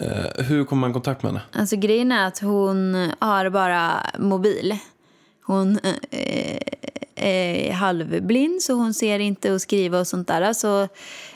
Eh, 0.02 0.44
hur 0.46 0.66
kommer 0.66 0.82
man 0.82 0.90
i 0.90 0.94
kontakt 0.94 1.24
med 1.24 1.32
henne? 1.32 1.42
Alltså 1.52 1.76
grejen 1.76 2.12
är 2.12 2.28
att 2.28 2.40
hon 2.40 3.12
har 3.20 3.50
bara 3.50 3.92
mobil. 4.20 4.78
Hon 5.46 5.80
eh, 6.12 6.58
är 7.16 7.72
halvblind 7.74 8.62
så 8.62 8.74
hon 8.74 8.94
ser 8.94 9.20
inte 9.20 9.56
att 9.56 9.62
skriva 9.62 10.00
och 10.00 10.08
sånt 10.08 10.28
där. 10.28 10.54
Så, 10.54 10.88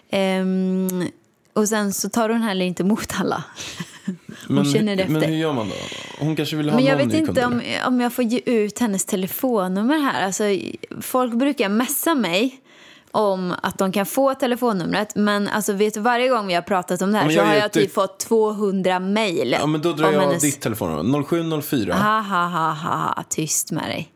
ehm, 0.10 1.08
och 1.54 1.68
sen 1.70 1.94
så 1.94 2.10
tar 2.10 2.30
hon 2.30 2.42
heller 2.42 2.66
inte 2.66 2.84
emot 2.84 3.14
alla. 3.20 3.44
Hon 4.06 4.16
Men, 4.48 4.66
känner 4.66 4.98
efter. 4.98 5.10
men 5.14 5.22
hur 5.24 5.36
gör 5.36 5.54
man 5.54 5.70
då? 5.70 5.76
Hon 6.20 6.36
kanske 6.36 6.56
vill 6.56 6.70
ha 6.70 6.76
Men 6.76 6.86
jag 6.86 6.98
vet 6.98 7.14
inte 7.14 7.46
om, 7.46 7.62
om 7.88 8.02
jag 8.02 8.14
får 8.14 8.24
ge 8.24 8.42
ut 8.46 8.80
hennes 8.80 9.06
telefonnummer 9.06 9.98
här. 10.00 10.26
Alltså, 10.26 10.44
folk 11.02 11.34
brukar 11.34 11.70
messa 11.70 12.16
mig 12.16 12.62
om 13.12 13.54
att 13.64 13.78
de 13.78 13.92
kan 13.92 14.06
få 14.06 14.34
telefonnumret. 14.34 15.16
Men 15.16 15.48
alltså, 15.48 15.74
vet 15.74 15.98
varje 15.98 16.30
gång 16.30 16.48
vi 16.48 16.54
har 16.54 16.62
pratat 16.62 17.02
om 17.02 17.12
det 17.12 17.18
här 17.18 17.30
så 17.30 17.42
har 17.42 17.54
jag 17.56 17.72
typ 17.72 17.84
det- 17.84 17.94
fått 17.94 18.20
200 18.20 19.00
mejl. 19.00 19.52
Ja, 19.60 19.66
men 19.66 19.82
då 19.82 19.94
drar 19.94 20.12
jag 20.12 20.22
hennes- 20.22 20.42
ditt 20.44 20.62
telefonnummer. 20.62 21.24
0704. 21.24 21.94
Ha, 21.94 22.20
ha, 22.20 22.46
ha, 22.48 22.72
ha, 22.72 23.14
ha. 23.16 23.24
Tyst 23.30 23.72
med 23.72 23.84
dig. 23.84 24.12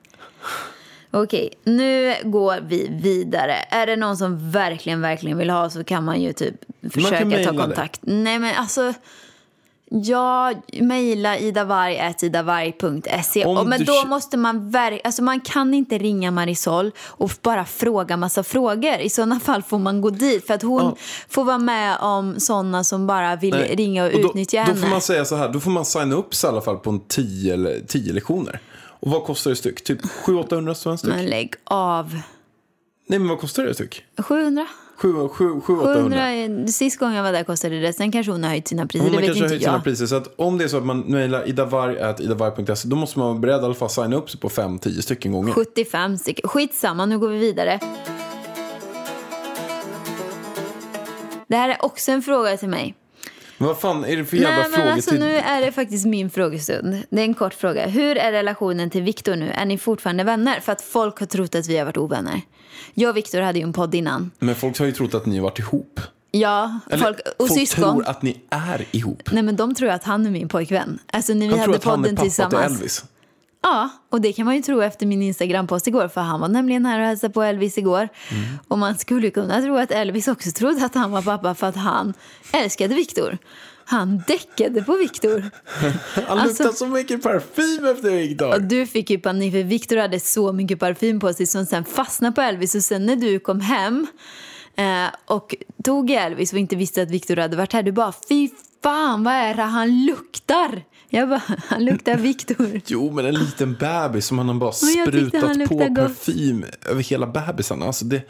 Okej, 1.12 1.50
nu 1.63 2.15
går 2.24 2.60
vi 2.67 2.88
vidare. 3.04 3.54
Är 3.54 3.86
det 3.88 3.95
någon 3.95 4.17
som 4.17 4.52
verkligen, 4.52 5.02
verkligen 5.02 5.38
vill 5.38 5.50
ha 5.50 5.69
så 5.69 5.84
kan 5.84 6.04
man 6.04 6.21
ju 6.21 6.34
typ 6.34 6.56
försöka 6.93 7.43
ta 7.43 7.58
kontakt. 7.58 8.00
Nej, 8.04 8.39
men 8.39 8.56
alltså... 8.56 8.93
Ja, 10.03 10.53
mejla 10.81 11.38
idavarg.idavarg.se. 11.38 13.45
Och 13.45 13.67
Men 13.67 13.86
då 13.86 14.03
måste 14.08 14.38
man 14.38 14.71
ver- 14.71 14.99
alltså 15.03 15.23
man 15.23 15.41
kan 15.41 15.73
inte 15.73 15.97
ringa 15.97 16.31
Marisol 16.31 16.91
och 16.99 17.31
bara 17.41 17.65
fråga 17.65 18.17
massa 18.17 18.43
frågor. 18.43 18.99
I 18.99 19.10
sådana 19.10 19.39
fall 19.39 19.63
får 19.63 19.79
man 19.79 20.01
gå 20.01 20.10
dit 20.10 20.47
för 20.47 20.53
att 20.53 20.62
hon 20.62 20.81
Ja. 20.84 20.95
får 21.29 21.43
vara 21.43 21.58
med 21.58 21.97
om 22.01 22.39
sådana 22.39 22.84
som 22.84 23.08
bara 23.08 23.36
vill 23.36 23.53
Nej. 23.53 23.75
ringa 23.75 24.05
och, 24.05 24.12
då, 24.12 24.19
utnyttja 24.29 24.58
Då 24.58 24.63
henne. 24.63 24.81
får 24.81 24.88
man 24.89 25.01
säga 25.01 25.25
så 25.25 25.36
här, 25.36 25.49
då 25.49 25.60
får 25.60 25.71
man 25.71 25.86
signa 25.86 26.15
upp 26.15 26.36
sig 26.36 26.47
i 26.47 26.51
alla 26.51 26.62
fall 26.62 26.77
på 26.77 26.89
en 26.89 26.99
10 26.99 27.53
eller 27.53 27.79
10 27.88 28.13
lektioner. 28.13 28.60
Och 28.99 29.12
vad 29.12 29.23
kostar 29.23 29.49
det 29.51 29.55
styck? 29.55 29.84
Typ 29.84 29.99
700-800 30.25 30.73
spänn 30.73 30.97
styck? 30.97 31.13
Men 31.13 31.25
lägg 31.25 31.53
av. 31.63 32.19
Nej, 33.08 33.19
men 33.19 33.27
vad 33.27 33.39
kostar 33.39 33.63
det 33.63 33.73
styck? 33.73 34.03
700? 34.17 34.67
700-800? 34.97 35.62
700, 35.62 36.67
sist 36.67 36.99
gången 36.99 37.15
jag 37.15 37.23
var 37.23 37.31
där 37.31 37.43
kostade 37.43 37.79
det. 37.79 37.93
Sen 37.93 38.12
kanske 38.12 38.31
hon 38.31 38.43
har 38.43 38.49
höjt 38.49 38.67
sina 38.67 38.88
priser. 38.88 39.03
Hon 39.03 39.12
det 39.12 39.17
har 39.17 39.25
kanske 39.25 39.43
inte 39.43 39.53
höjt 39.53 39.63
sina 39.63 39.73
jag. 39.73 39.84
priser. 39.84 40.05
Så 40.05 40.15
att 40.15 40.34
om 40.36 40.58
det 40.58 40.63
är 40.63 40.67
så 40.67 40.77
att 40.77 40.86
man 40.86 40.99
mejlar 40.99 41.49
idavarg.idavarg.se 41.49 42.88
då 42.88 42.95
måste 42.95 43.19
man 43.19 43.27
vara 43.27 43.39
beredd 43.39 43.62
i 43.62 43.65
alla 43.65 43.73
fall 43.73 43.86
att 43.86 43.91
signa 43.91 44.15
upp 44.15 44.29
sig 44.29 44.39
på 44.39 44.49
5-10 44.49 45.01
stycken 45.01 45.31
gånger. 45.31 45.53
75 45.53 46.17
stycken. 46.17 46.49
Skitsamma, 46.49 47.05
nu 47.05 47.19
går 47.19 47.29
vi 47.29 47.38
vidare. 47.39 47.79
Det 51.47 51.55
här 51.55 51.69
är 51.69 51.86
också 51.86 52.12
en 52.12 52.21
fråga 52.21 52.58
till 52.58 52.69
mig. 52.69 52.95
Men 53.58 53.68
vad 53.68 53.80
fan 53.80 54.06
är 54.06 54.18
det 54.18 54.26
för 54.26 54.38
jävla 54.38 54.50
Nej, 54.50 54.63
men 54.70 54.72
frågor 54.72 54.91
alltså. 54.91 55.15
Nu 55.15 55.38
är 55.38 55.62
det 55.62 55.72
faktiskt 55.72 56.06
min 56.06 56.30
frågestund. 56.30 57.04
Det 57.10 57.22
är 57.22 57.26
en 57.26 57.34
kort 57.34 57.54
fråga. 57.54 57.88
Hur 57.88 58.18
är 58.18 58.32
relationen 58.32 58.89
till 58.89 59.02
Viktor 59.04 59.36
nu? 59.36 59.50
Är 59.50 59.65
ni 59.65 59.78
fortfarande 59.78 60.24
vänner? 60.24 60.60
För 60.60 60.72
att 60.72 60.82
folk 60.82 61.20
har 61.20 61.26
trott 61.26 61.56
att 61.56 61.68
vi 61.68 61.78
har 61.78 61.86
varit 61.86 61.98
ovänner. 61.98 62.41
Jag 62.94 63.10
och 63.10 63.18
Viktor 63.18 63.41
hade 63.41 63.60
ju 63.60 63.63
en 63.63 63.74
podd 63.74 63.96
innan. 63.96 64.32
Men 64.39 64.56
folk 64.56 64.80
har 64.80 64.86
ju 64.86 64.91
trott 64.91 65.13
att 65.13 65.26
ni 65.26 65.38
har 65.38 65.44
varit 65.44 65.60
ihop. 65.60 66.00
Ja, 66.32 66.80
Eller, 66.89 67.04
folk, 67.04 67.20
och 67.38 67.48
folk 67.48 67.60
syskon. 67.60 67.84
tror 67.84 68.08
att 68.08 68.22
ni 68.22 68.41
är 68.50 68.86
ihop. 68.91 69.30
Nej 69.32 69.44
men 69.44 69.56
de 69.56 69.76
tror 69.76 69.89
att 69.89 70.04
han 70.04 70.26
är 70.26 70.30
min 70.32 70.48
pojkvän. 70.48 71.00
Alltså 71.12 71.34
när 71.34 71.48
vi 71.48 71.54
tror 71.54 71.60
hade 71.62 71.76
att 71.76 71.84
han 71.84 72.06
är 72.06 72.10
pappa 72.10 72.22
tillsammans. 72.22 72.65
till 72.65 72.76
Elvis. 72.76 73.06
Ja, 73.67 73.89
och 74.10 74.21
det 74.21 74.34
kan 74.34 74.45
man 74.45 74.56
ju 74.56 74.62
tro 74.62 74.82
efter 74.82 75.06
min 75.06 75.21
Instagram-post 75.21 75.88
igår. 75.88 76.08
För 76.08 76.21
han 76.21 76.39
var 76.39 76.47
nämligen 76.47 76.86
här 76.86 76.99
och 76.99 77.06
hälsade 77.06 77.34
på 77.34 77.41
Elvis 77.43 77.78
igår. 77.78 78.10
Mm. 78.32 78.43
Och 78.67 78.78
man 78.80 78.97
skulle 78.97 79.30
kunna 79.30 79.62
tro 79.62 79.75
att 79.78 79.91
Elvis 79.91 80.28
också 80.28 80.51
trodde 80.51 80.86
att 80.86 80.95
han 80.95 81.12
var 81.12 81.21
pappa 81.21 81.56
för 81.56 81.67
att 81.67 81.75
han 81.75 82.13
älskade 82.54 82.95
Viktor. 82.95 83.38
Han 83.86 84.23
däckade 84.28 84.82
på 84.84 84.95
Viktor. 84.95 85.43
Han 86.28 86.39
Alltså- 86.39 86.63
luktar 86.63 86.78
så 86.78 86.88
mycket 86.88 87.23
parfym 87.23 87.86
efter 87.86 88.10
Viktor. 88.12 88.60
du 88.60 88.88
fick 88.88 89.10
ju 89.10 89.19
panik 89.19 89.54
för 89.54 89.63
Viktor 89.63 89.97
hade 89.97 90.19
så 90.19 90.54
mycket 90.54 90.80
parfym 90.80 91.19
på 91.19 91.34
sig 91.34 91.47
som 91.47 91.65
sen 91.65 91.86
fastnade 91.86 92.36
på 92.36 92.41
Elvis. 92.41 92.75
Och 92.75 92.84
sen 92.84 93.06
när 93.06 93.15
du 93.15 93.39
kom 93.39 93.60
hem 93.62 94.08
eh, 94.75 95.06
och 95.25 95.56
tog 95.84 96.12
Elvis 96.12 96.54
och 96.54 96.60
inte 96.60 96.75
visste 96.75 97.01
att 97.01 97.12
Viktor 97.12 97.36
hade 97.36 97.58
varit 97.58 97.73
här. 97.73 97.84
Du 97.84 97.91
bara 97.91 98.13
fy 98.30 98.49
fan 98.84 99.23
vad 99.23 99.34
är 99.34 99.54
det 99.54 99.62
han 99.62 100.06
luktar? 100.06 100.84
Jag 101.15 101.30
bara, 101.30 101.41
han 101.67 101.86
luktar 101.86 102.17
Viktor. 102.17 102.82
Jo, 102.88 103.12
men 103.12 103.25
en 103.25 103.34
liten 103.36 103.73
bebis 103.73 104.25
som 104.25 104.38
han 104.38 104.47
har 104.47 104.56
bara 104.56 104.71
sprutat 104.71 105.41
han 105.41 105.54
på 105.54 105.58
luktade 105.58 105.89
gott. 105.89 105.97
parfym 105.97 106.65
över 106.89 107.04
hela 107.04 107.28
bebisen. 107.28 107.84
Alltså 107.84 108.06
det, 108.06 108.21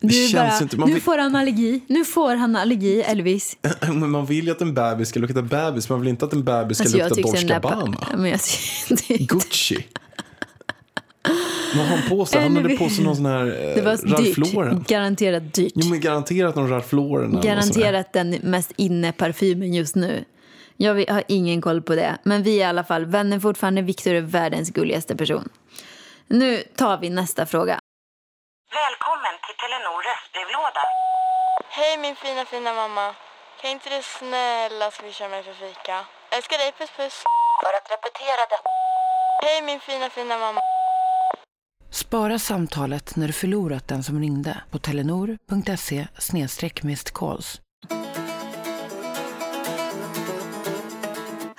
det 0.00 0.12
känns 0.12 0.32
bara, 0.32 0.62
inte... 0.62 0.76
Man 0.76 0.88
nu 0.88 0.94
vill, 0.94 1.02
får 1.02 1.18
han 1.18 1.36
allergi. 1.36 1.80
Nu 1.86 2.04
får 2.04 2.34
han 2.34 2.56
allergi, 2.56 3.00
Elvis. 3.02 3.56
men 3.80 4.10
man 4.10 4.26
vill 4.26 4.44
ju 4.44 4.50
att 4.50 4.60
en 4.60 4.74
bebis 4.74 5.08
ska 5.08 5.20
lukta 5.20 5.42
bebis. 5.42 5.88
Man 5.88 6.00
vill 6.00 6.08
inte 6.08 6.24
att 6.24 6.32
en 6.32 6.44
bebis 6.44 6.78
ska 6.78 6.84
Alltså, 6.84 6.98
lukta 6.98 7.22
Dolce 7.22 7.46
där... 7.46 7.54
Gabbana. 7.54 8.38
Gucci. 9.28 9.86
Vad 11.76 11.86
har 11.86 11.96
han 11.96 12.08
på 12.08 12.26
sig? 12.26 12.42
Han 12.42 12.56
hade 12.56 12.76
på 12.76 12.88
sig 12.88 13.04
någon 13.04 13.16
sån 13.16 13.26
här 13.26 13.44
Det 13.44 13.78
eh, 13.78 13.84
var 13.84 13.96
Ralph 13.96 14.54
Lauren. 14.54 14.78
dyrt. 14.78 14.88
Garanterat 14.88 15.54
dyrt. 15.54 15.72
Jo, 15.74 15.88
men 15.88 16.00
garanterat 16.00 16.56
någon 16.56 16.68
Ralph 16.68 16.94
Lauren. 16.94 17.40
Garanterat 17.42 18.12
den 18.12 18.30
mest 18.42 18.72
inne-parfymen 18.76 19.74
just 19.74 19.94
nu. 19.94 20.24
Jag 20.76 21.10
har 21.10 21.24
ingen 21.28 21.60
koll 21.62 21.82
på 21.82 21.94
det. 21.94 22.18
Men 22.22 22.42
vi 22.42 22.56
är 22.56 22.60
i 22.60 22.64
alla 22.64 22.84
fall 22.84 23.04
vänner 23.04 23.40
fortfarande. 23.40 23.82
Viktor 23.82 24.14
är 24.14 24.20
världens 24.20 24.70
gulligaste 24.70 25.16
person. 25.16 25.48
Nu 26.26 26.62
tar 26.76 26.98
vi 26.98 27.10
nästa 27.10 27.46
fråga. 27.46 27.78
Välkommen 28.82 29.34
till 29.44 29.56
Telenor 29.62 30.00
röstbrevlåda. 30.08 30.84
Hej 31.68 31.98
min 31.98 32.16
fina 32.16 32.44
fina 32.44 32.74
mamma. 32.74 33.14
Kan 33.60 33.70
inte 33.70 33.88
du 33.96 34.02
snälla 34.02 34.90
swisha 34.90 35.28
mig 35.28 35.42
för 35.42 35.52
fika? 35.52 35.96
Älskar 36.36 36.58
dig, 36.58 36.72
puss 36.78 36.90
puss. 36.96 37.16
För 37.62 37.72
att 37.78 37.86
repetera 37.94 38.42
detta. 38.52 38.70
Hej 39.44 39.62
min 39.62 39.80
fina 39.80 40.10
fina 40.10 40.38
mamma. 40.38 40.60
Spara 41.90 42.38
samtalet 42.38 43.16
när 43.16 43.26
du 43.26 43.32
förlorat 43.32 43.88
den 43.88 44.02
som 44.02 44.20
ringde 44.20 44.60
på 44.70 44.78
telenor.se 44.78 46.06
calls. 47.12 47.60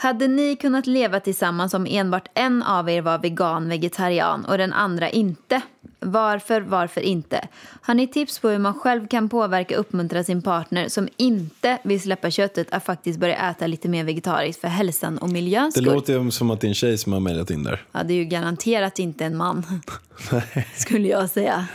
Hade 0.05 0.27
ni 0.27 0.55
kunnat 0.55 0.87
leva 0.87 1.19
tillsammans 1.19 1.73
om 1.73 1.87
enbart 1.89 2.27
en 2.33 2.63
av 2.63 2.89
er 2.89 3.01
var 3.01 3.19
vegan, 3.19 3.69
vegetarian 3.69 4.45
och 4.45 4.57
den 4.57 4.73
andra 4.73 5.09
inte? 5.09 5.61
Varför, 5.99 6.61
varför 6.61 7.01
inte? 7.01 7.47
Har 7.81 7.93
ni 7.93 8.07
tips 8.07 8.39
på 8.39 8.49
hur 8.49 8.57
man 8.57 8.73
själv 8.73 9.07
kan 9.07 9.29
påverka 9.29 9.75
och 9.75 9.79
uppmuntra 9.79 10.23
sin 10.23 10.41
partner 10.41 10.89
som 10.89 11.07
inte 11.17 11.77
vill 11.83 12.01
släppa 12.01 12.31
köttet 12.31 12.67
att 12.71 12.85
faktiskt 12.85 13.19
börja 13.19 13.49
äta 13.49 13.67
lite 13.67 13.87
mer 13.87 14.03
vegetariskt 14.03 14.61
för 14.61 14.67
hälsan 14.67 15.17
och 15.17 15.29
miljöns 15.29 15.73
Det 15.73 15.81
skull? 15.81 15.93
låter 15.93 16.19
ju 16.19 16.31
som 16.31 16.51
att 16.51 16.61
det 16.61 16.67
är 16.67 16.69
en 16.69 16.75
tjej 16.75 16.97
som 16.97 17.13
har 17.13 17.19
mejlat 17.19 17.51
in 17.51 17.63
där. 17.63 17.83
Ja, 17.91 18.03
det 18.03 18.13
är 18.13 18.17
ju 18.17 18.25
garanterat 18.25 18.99
inte 18.99 19.25
en 19.25 19.37
man, 19.37 19.81
skulle 20.75 21.07
jag 21.07 21.29
säga. 21.29 21.67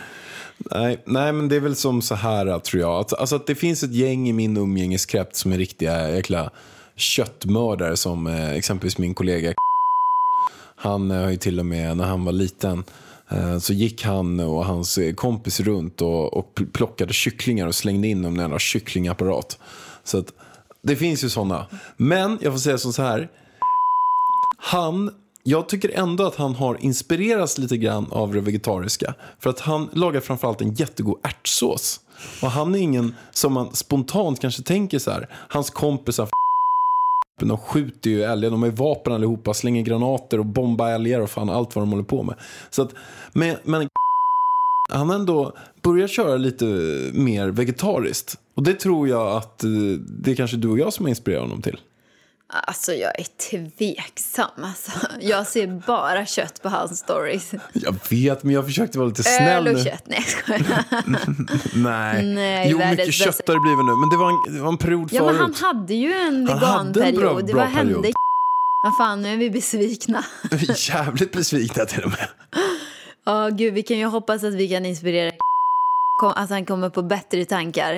Nej, 0.58 1.02
nej, 1.04 1.32
men 1.32 1.48
det 1.48 1.56
är 1.56 1.60
väl 1.60 1.76
som 1.76 2.02
så 2.02 2.14
här 2.14 2.58
tror 2.58 2.80
jag. 2.80 3.04
Alltså 3.18 3.36
att 3.36 3.46
det 3.46 3.54
finns 3.54 3.82
ett 3.82 3.94
gäng 3.94 4.28
i 4.28 4.32
min 4.32 4.56
umgängeskrets 4.56 5.40
som 5.40 5.52
är 5.52 5.58
riktiga 5.58 6.10
jäkla 6.10 6.50
köttmördare 7.00 7.96
som 7.96 8.26
eh, 8.26 8.50
exempelvis 8.50 8.98
min 8.98 9.14
kollega 9.14 9.54
Han 10.76 11.10
eh, 11.10 11.22
har 11.22 11.30
ju 11.30 11.36
till 11.36 11.58
och 11.58 11.66
med 11.66 11.96
när 11.96 12.04
han 12.04 12.24
var 12.24 12.32
liten 12.32 12.84
eh, 13.28 13.58
så 13.58 13.72
gick 13.72 14.04
han 14.04 14.40
och 14.40 14.64
hans 14.64 14.98
kompis 15.16 15.60
runt 15.60 16.02
och, 16.02 16.36
och 16.36 16.60
plockade 16.72 17.12
kycklingar 17.12 17.66
och 17.66 17.74
slängde 17.74 18.08
in 18.08 18.22
dem 18.22 18.32
i 18.32 18.36
en 18.36 18.42
jävla 18.42 18.58
kycklingapparat. 18.58 19.58
Så 20.04 20.18
att, 20.18 20.32
det 20.82 20.96
finns 20.96 21.24
ju 21.24 21.28
sådana. 21.28 21.66
Men 21.96 22.38
jag 22.40 22.52
får 22.52 22.58
säga 22.58 22.78
som 22.78 22.92
så 22.92 23.02
här. 23.02 23.28
Han, 24.58 25.10
jag 25.42 25.68
tycker 25.68 25.98
ändå 25.98 26.26
att 26.26 26.36
han 26.36 26.54
har 26.54 26.84
inspirerats 26.84 27.58
lite 27.58 27.76
grann 27.76 28.06
av 28.10 28.32
det 28.32 28.40
vegetariska. 28.40 29.14
För 29.38 29.50
att 29.50 29.60
han 29.60 29.88
lagar 29.92 30.20
framförallt 30.20 30.60
en 30.60 30.74
jättegod 30.74 31.18
ärtsås. 31.22 32.00
Och 32.42 32.50
han 32.50 32.74
är 32.74 32.78
ingen 32.78 33.14
som 33.30 33.52
man 33.52 33.74
spontant 33.74 34.40
kanske 34.40 34.62
tänker 34.62 34.98
så 34.98 35.10
här. 35.10 35.28
Hans 35.48 35.70
kompisar 35.70 36.28
de 37.48 37.58
skjuter 37.58 38.10
ju 38.10 38.22
älgar, 38.22 38.50
de 38.50 38.62
har 38.62 38.68
ju 38.68 38.74
vapen 38.74 39.12
allihopa, 39.12 39.54
slänger 39.54 39.82
granater 39.82 40.38
och 40.38 40.46
bombar 40.46 40.90
älgar 40.90 41.20
och 41.20 41.30
fan 41.30 41.50
allt 41.50 41.76
vad 41.76 41.82
de 41.82 41.90
håller 41.90 42.04
på 42.04 42.22
med. 42.22 42.34
Så 42.70 42.82
att, 42.82 42.94
men, 43.32 43.56
men 43.64 43.88
han 44.92 45.08
har 45.08 45.14
ändå 45.14 45.52
börjat 45.82 46.10
köra 46.10 46.36
lite 46.36 46.64
mer 47.12 47.48
vegetariskt. 47.48 48.38
Och 48.54 48.62
det 48.62 48.74
tror 48.74 49.08
jag 49.08 49.36
att 49.36 49.64
eh, 49.64 49.70
det 50.08 50.30
är 50.30 50.34
kanske 50.34 50.56
du 50.56 50.68
och 50.68 50.78
jag 50.78 50.92
som 50.92 51.04
har 51.04 51.10
inspirerat 51.10 51.42
honom 51.42 51.62
till. 51.62 51.80
Alltså 52.52 52.92
jag 52.92 53.18
är 53.20 53.24
tveksam. 53.70 54.50
Alltså, 54.64 54.90
jag 55.20 55.46
ser 55.46 55.66
bara 55.86 56.26
kött 56.26 56.62
på 56.62 56.68
hans 56.68 56.98
stories. 56.98 57.50
Jag 57.72 57.94
vet, 58.10 58.42
men 58.42 58.54
jag 58.54 58.64
försökte 58.66 58.98
vara 58.98 59.08
lite 59.08 59.22
snäll 59.22 59.66
Öl 59.66 59.74
och 59.76 59.84
kött. 59.84 60.02
Nej, 60.06 60.24
jag. 60.46 60.58
Nej. 61.74 62.22
Nej, 62.26 62.68
jo, 62.70 62.78
mycket 62.78 62.96
bästa. 62.96 63.12
kött 63.24 63.48
har 63.48 63.54
det 63.54 63.60
blivit 63.60 63.84
nu. 63.84 63.92
Men 64.00 64.08
det 64.10 64.16
var 64.16 64.28
en, 64.48 64.54
det 64.54 64.60
var 64.62 64.68
en 64.68 64.78
period 64.78 65.08
Ja, 65.12 65.24
men 65.24 65.34
förut. 65.36 65.40
han 65.60 65.74
hade 65.74 65.94
ju 65.94 66.12
en 66.12 66.48
Han 66.48 66.58
hade 66.58 67.04
en 67.04 67.14
bra- 67.14 67.34
veganperiod. 67.34 67.46
bra 67.46 67.60
Vad 67.64 67.68
hände? 67.68 68.12
Vad 68.84 68.96
fan, 68.96 69.22
nu 69.22 69.32
är 69.32 69.36
vi 69.36 69.50
besvikna. 69.50 70.24
Vi 70.50 70.66
är 70.70 70.90
jävligt 70.90 71.32
besvikna 71.32 71.84
till 71.84 72.02
och 72.04 72.10
med. 72.10 72.28
Ja, 73.26 73.48
gud, 73.48 73.74
vi 73.74 73.82
kan 73.82 73.98
ju 73.98 74.04
hoppas 74.06 74.44
att 74.44 74.54
vi 74.54 74.68
kan 74.68 74.86
inspirera 74.86 75.32
att 76.34 76.50
han 76.50 76.64
kommer 76.66 76.90
på 76.90 77.02
bättre 77.02 77.44
tankar 77.44 77.94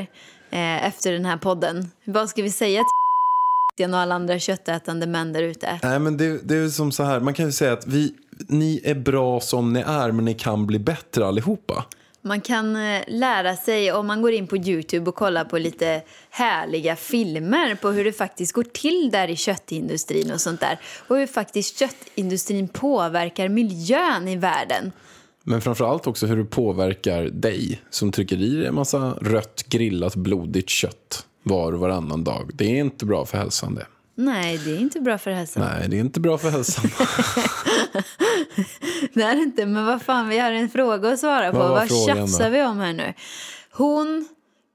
eh, 0.50 0.86
efter 0.86 1.12
den 1.12 1.24
här 1.24 1.36
podden. 1.36 1.90
Vad 2.04 2.28
ska 2.30 2.42
vi 2.42 2.50
säga 2.50 2.78
till 2.78 3.01
och 3.94 4.00
alla 4.00 4.14
andra 4.14 4.38
köttätande 4.38 5.06
män 5.06 5.32
där 5.32 5.42
ute? 5.42 5.78
Nej, 5.82 5.98
men 5.98 6.16
det, 6.16 6.48
det 6.48 6.56
är 6.56 6.68
som 6.68 6.92
så 6.92 7.02
här. 7.02 7.20
Man 7.20 7.34
kan 7.34 7.46
ju 7.46 7.52
säga 7.52 7.72
att 7.72 7.86
vi, 7.86 8.14
ni 8.48 8.80
är 8.84 8.94
bra 8.94 9.40
som 9.40 9.72
ni 9.72 9.80
är, 9.80 10.12
men 10.12 10.24
ni 10.24 10.34
kan 10.34 10.66
bli 10.66 10.78
bättre 10.78 11.26
allihopa. 11.26 11.84
Man 12.24 12.40
kan 12.40 12.76
eh, 12.76 13.02
lära 13.08 13.56
sig 13.56 13.92
om 13.92 14.06
man 14.06 14.22
går 14.22 14.32
in 14.32 14.46
på 14.46 14.56
Youtube 14.56 15.10
och 15.10 15.14
kollar 15.14 15.44
på 15.44 15.58
lite 15.58 16.02
härliga 16.30 16.96
filmer 16.96 17.74
på 17.74 17.90
hur 17.90 18.04
det 18.04 18.12
faktiskt 18.12 18.52
går 18.52 18.62
till 18.62 19.10
där 19.12 19.30
i 19.30 19.36
köttindustrin 19.36 20.32
och 20.32 20.40
sånt 20.40 20.60
där. 20.60 20.80
Och 21.08 21.16
hur 21.16 21.26
faktiskt 21.26 21.78
köttindustrin 21.78 22.68
påverkar 22.68 23.48
miljön 23.48 24.28
i 24.28 24.36
världen. 24.36 24.92
Men 25.44 25.60
framförallt 25.60 26.06
också 26.06 26.26
hur 26.26 26.36
det 26.36 26.44
påverkar 26.44 27.22
dig 27.22 27.80
som 27.90 28.12
trycker 28.12 28.36
i 28.36 28.56
dig 28.56 28.66
en 28.66 28.74
massa 28.74 29.14
rött 29.20 29.64
grillat 29.68 30.14
blodigt 30.14 30.70
kött 30.70 31.26
var 31.42 31.72
och 31.72 31.80
varannan 31.80 32.24
dag. 32.24 32.50
Det 32.54 32.64
är 32.64 32.80
inte 32.80 33.06
bra 33.06 33.26
för 33.26 33.38
hälsan 33.38 33.74
det. 33.74 33.86
Nej, 34.14 34.58
det 34.58 34.70
är 34.70 34.78
inte 34.78 35.00
bra 35.00 35.18
för 35.18 35.30
hälsan. 35.30 35.62
Nej, 35.62 35.88
det 35.88 35.96
är 35.96 36.00
inte 36.00 36.20
bra 36.20 36.38
för 36.38 36.50
hälsan. 36.50 36.90
Det 39.14 39.22
är 39.22 39.36
inte, 39.36 39.66
men 39.66 39.86
vad 39.86 40.02
fan, 40.02 40.28
vi 40.28 40.38
har 40.38 40.52
en 40.52 40.70
fråga 40.70 41.08
att 41.08 41.18
svara 41.18 41.52
på. 41.52 41.58
Vad 41.58 41.70
Vad 41.70 42.06
tjafsar 42.06 42.50
vi 42.50 42.62
om 42.62 42.78
här 42.78 42.92
nu? 42.92 43.14
Hon 43.70 44.28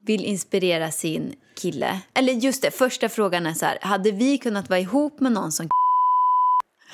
vill 0.05 0.25
inspirera 0.25 0.91
sin 0.91 1.33
kille. 1.61 1.99
Eller 2.13 2.33
just 2.33 2.61
det, 2.61 2.71
första 2.71 3.09
frågan 3.09 3.45
är 3.45 3.53
så 3.53 3.65
här. 3.65 3.77
Hade 3.81 4.11
vi 4.11 4.37
kunnat 4.37 4.69
vara 4.69 4.79
ihop 4.79 5.19
med 5.19 5.31
någon 5.31 5.51
som 5.51 5.69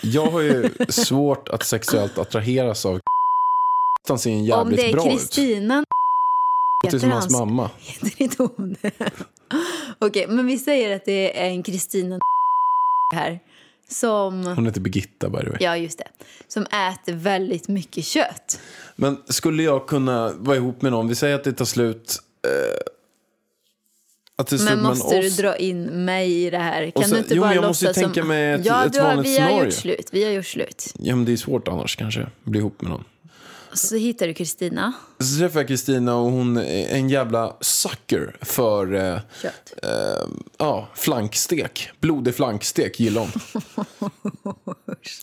Jag 0.02 0.26
har 0.26 0.42
ju 0.42 0.70
svårt 0.90 1.50
att 1.50 1.64
sexuellt 1.64 2.18
attraheras 2.18 2.86
av 2.86 3.00
Han 4.08 4.20
ser 4.20 4.32
Om 4.32 4.44
jävligt 4.44 4.80
det 4.80 4.90
är 4.90 4.94
bra 4.94 5.06
ut. 5.06 5.12
Kristina 5.12 5.76
Det 5.76 5.82
är 5.82 6.03
som 6.91 7.12
hans 7.12 7.30
mamma. 7.32 7.69
heter 7.80 8.22
inte 8.24 8.43
hon? 8.43 8.76
Okej, 10.00 10.28
men 10.28 10.46
vi 10.48 10.58
säger 10.58 10.96
att 10.96 11.06
det 11.06 11.39
är 11.41 11.50
en 11.50 11.63
Kristina 11.63 12.19
här. 13.13 13.39
Som, 13.89 14.46
Hon 14.46 14.65
heter 14.65 14.82
Birgitta 14.82 15.30
by 15.30 15.38
the 15.39 15.50
way. 15.50 15.58
ja 15.60 15.78
just 15.78 15.98
det, 15.98 16.08
som 16.48 16.63
äter 16.65 17.13
väldigt 17.13 17.67
mycket 17.67 18.06
kött. 18.06 18.60
Men 18.96 19.17
skulle 19.28 19.63
jag 19.63 19.88
kunna 19.88 20.32
vara 20.38 20.58
ihop 20.58 20.82
med 20.82 20.91
någon, 20.91 21.08
vi 21.08 21.15
säger 21.15 21.36
att 21.36 21.43
det 21.43 21.54
tar 21.54 21.65
slut. 21.65 22.19
Eh, 22.48 22.80
att 24.38 24.48
det 24.48 24.62
Men 24.63 24.84
måste 24.84 25.22
du 25.22 25.28
oss. 25.28 25.38
dra 25.38 25.56
in 25.56 26.06
mig 26.06 26.46
i 26.46 26.50
det 26.50 26.58
här? 26.58 26.91
Kan 26.91 27.04
så- 27.04 27.10
du 27.15 27.17
inte 27.17 27.36
jo, 27.36 27.41
bara 27.41 27.56
jag 27.56 27.63
måste 27.63 27.93
tänka 27.93 28.22
som... 28.22 28.28
mig 28.28 28.52
ett- 28.54 28.65
ja, 28.65 28.86
ett 28.86 28.93
du 28.93 29.00
har, 29.00 29.08
vanligt 29.08 29.26
vi 29.32 29.38
har 29.39 29.48
scenario. 29.48 29.65
gjort 29.65 29.74
slut. 29.74 30.08
Vi 30.12 30.24
har 30.24 30.32
gjort 30.32 30.46
slut. 30.46 30.93
Ja, 31.00 31.15
men 31.15 31.26
det 31.26 31.32
är 31.32 31.38
svårt 31.38 31.67
annars 31.67 31.96
kanske, 31.96 32.28
bli 32.43 32.60
ihop 32.60 32.82
med 32.82 32.91
någon. 32.91 33.04
Så 33.74 33.96
hittar 33.96 34.28
du 34.28 34.34
Kristina. 34.34 34.94
Så 35.20 35.38
träffade 35.40 35.60
jag 35.60 35.68
Kristina 35.68 36.16
och 36.16 36.32
hon 36.32 36.58
är 36.58 36.88
en 36.88 37.10
jävla 37.10 37.56
sucker 37.62 38.36
för 38.42 38.94
eh, 38.94 39.20
Kött. 39.42 39.74
eh, 39.84 39.90
ja, 40.58 40.88
flankstek. 40.96 41.90
Blodig 42.00 42.36
flankstek 42.36 43.00
gillar 43.00 43.22
hon. 43.22 43.32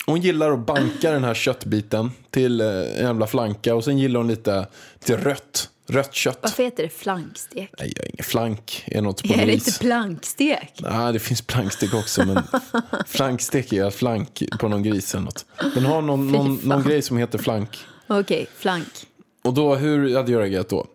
Hon 0.06 0.20
gillar 0.20 0.50
att 0.50 0.66
banka 0.66 1.10
den 1.10 1.24
här 1.24 1.34
köttbiten 1.34 2.10
till 2.30 2.60
eh, 2.60 2.66
en 2.68 3.04
jävla 3.04 3.26
flanka 3.26 3.74
och 3.74 3.84
sen 3.84 3.98
gillar 3.98 4.20
hon 4.20 4.28
lite, 4.28 4.66
lite 4.94 5.16
rött, 5.16 5.68
rött 5.88 6.14
kött. 6.14 6.38
Varför 6.42 6.62
heter 6.62 6.82
det 6.82 6.88
flankstek? 6.88 7.74
Nej, 7.78 7.92
jag 7.96 8.02
har 8.02 8.08
ingen 8.08 8.24
flank 8.24 8.84
är 8.86 9.02
något 9.02 9.22
på 9.22 9.34
Är 9.34 9.46
det 9.46 9.52
inte 9.52 9.78
plankstek? 9.80 10.72
Nej, 10.80 11.12
det 11.12 11.18
finns 11.18 11.42
plankstek 11.42 11.94
också, 11.94 12.24
men 12.24 12.42
flankstek 13.06 13.72
är 13.72 13.90
flank 13.90 14.42
på 14.60 14.68
någon 14.68 14.82
gris 14.82 15.14
eller 15.14 15.24
något. 15.24 15.44
Den 15.74 15.84
har 15.84 16.02
någon, 16.02 16.32
någon, 16.32 16.60
någon 16.64 16.82
grej 16.82 17.02
som 17.02 17.16
heter 17.16 17.38
flank. 17.38 17.78
Okej, 18.12 18.48
flank. 18.54 19.06
Och 19.42 19.54
då, 19.54 19.74
hur 19.74 20.16
hade 20.16 20.32
jag 20.32 20.40
reagerat 20.40 20.68
då? 20.68 20.86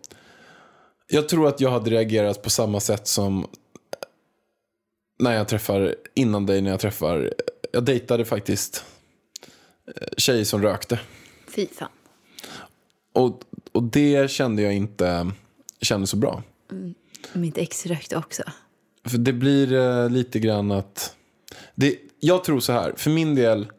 Jag 1.08 1.28
tror 1.28 1.48
att 1.48 1.60
jag 1.60 1.70
hade 1.70 1.90
reagerat 1.90 2.42
på 2.42 2.50
samma 2.50 2.80
sätt 2.80 3.06
som 3.06 3.46
när 5.18 5.34
jag 5.34 5.48
träffar, 5.48 5.94
innan 6.14 6.46
dig 6.46 6.60
när 6.60 6.70
jag 6.70 6.80
träffar, 6.80 7.34
jag 7.72 7.84
dejtade 7.84 8.24
faktiskt 8.24 8.84
eh, 9.86 10.08
tjej 10.16 10.44
som 10.44 10.62
rökte. 10.62 11.00
Fy 11.48 11.66
fan. 11.66 11.88
Och, 13.12 13.42
och 13.72 13.82
det 13.82 14.30
kände 14.30 14.62
jag 14.62 14.74
inte 14.74 15.32
kände 15.80 16.06
så 16.06 16.16
bra. 16.16 16.42
Mitt 17.32 17.58
ex 17.58 17.86
rökte 17.86 18.16
också. 18.16 18.42
För 19.04 19.18
det 19.18 19.32
blir 19.32 19.72
eh, 19.72 20.10
lite 20.10 20.38
grann 20.38 20.70
att... 20.70 21.16
Det, 21.74 21.98
jag 22.20 22.44
tror 22.44 22.60
så 22.60 22.72
här, 22.72 22.94
för 22.96 23.10
min 23.10 23.34
del, 23.34 23.72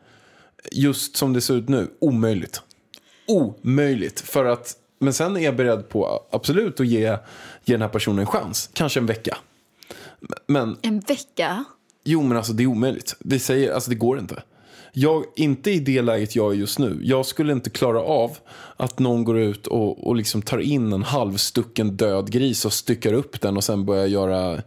just 0.71 1.15
som 1.15 1.34
det 1.34 1.41
ser 1.41 1.54
ut 1.54 1.69
nu, 1.69 1.91
omöjligt. 2.00 2.62
Omöjligt. 3.28 4.20
För 4.20 4.46
att, 4.46 4.74
men 5.00 5.13
sen 5.13 5.38
är 5.38 5.42
jag 5.42 5.56
beredd 5.56 5.90
på 5.90 6.24
absolut 6.32 6.80
att 6.80 6.88
ge, 6.88 7.00
ge 7.66 7.74
den 7.74 7.82
här 7.82 7.90
personen 7.90 8.20
en 8.20 8.26
chans. 8.26 8.70
Kanske 8.74 9.00
en 9.00 9.06
vecka. 9.06 9.38
Men 10.48 10.78
En 10.82 11.00
vecka? 11.00 11.63
jo, 12.04 12.24
men 12.24 12.38
alltså 12.38 12.54
det 12.54 12.63
är 12.63 12.68
omöjligt. 12.68 13.16
Vi 13.20 13.40
säger, 13.40 13.74
alltså 13.74 13.90
det 13.90 13.96
går 13.96 14.20
inte. 14.20 14.44
Jag, 14.94 15.24
inte 15.36 15.72
i 15.72 15.80
det 15.80 16.02
läget 16.02 16.36
jag 16.36 16.52
är 16.54 16.56
just 16.56 16.80
nu. 16.80 17.00
Jag 17.04 17.26
skulle 17.26 17.54
inte 17.54 17.70
klara 17.70 18.02
av 18.02 18.38
att 18.78 19.00
någon 19.00 19.24
går 19.24 19.40
ut 19.40 19.68
och, 19.68 20.08
och 20.08 20.16
liksom 20.16 20.42
tar 20.42 20.58
in 20.60 20.94
en 20.94 21.04
halvstucken 21.04 21.98
död 21.98 22.32
gris 22.32 22.66
och 22.66 22.74
styckar 22.74 23.13
upp 23.13 23.42
den 23.42 23.58
och 23.58 23.63
sen 23.63 23.86
börjar 23.86 24.06
göra 24.06 24.62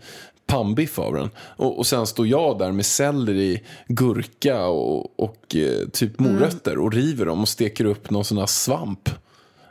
pannbiff 0.50 0.98
av 0.98 1.14
den. 1.14 1.30
Och, 1.38 1.78
och 1.78 1.86
sen 1.86 2.06
står 2.06 2.26
jag 2.26 2.58
där 2.58 2.72
med 2.72 2.86
selleri, 2.86 3.62
gurka 3.88 4.66
och, 4.66 5.20
och 5.20 5.56
eh, 5.56 5.88
typ 5.88 6.18
morötter 6.18 6.78
och 6.78 6.92
river 6.92 7.26
dem 7.26 7.40
och 7.40 7.48
steker 7.48 7.84
upp 7.84 8.10
någon 8.10 8.24
sån 8.24 8.38
här 8.38 8.46
svamp. 8.46 9.08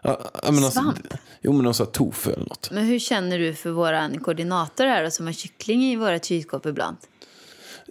Ja, 0.03 0.19
jag 0.43 0.53
menar, 0.53 0.65
alltså, 0.67 0.81
Svamp? 0.81 1.13
jo, 1.41 1.53
men 1.53 1.63
någon 1.63 1.73
sån 1.73 1.85
här 1.85 1.91
tofu 1.91 2.31
eller 2.31 2.45
något. 2.45 2.71
Men 2.71 2.85
hur 2.85 2.99
känner 2.99 3.39
du 3.39 3.53
för 3.53 3.69
våran 3.69 4.19
koordinator 4.19 4.85
här 4.85 5.03
då, 5.03 5.11
som 5.11 5.25
har 5.25 5.33
kyckling 5.33 5.83
i 5.83 5.95
våra 5.95 6.19
kylskåp 6.19 6.65
ibland? 6.65 6.97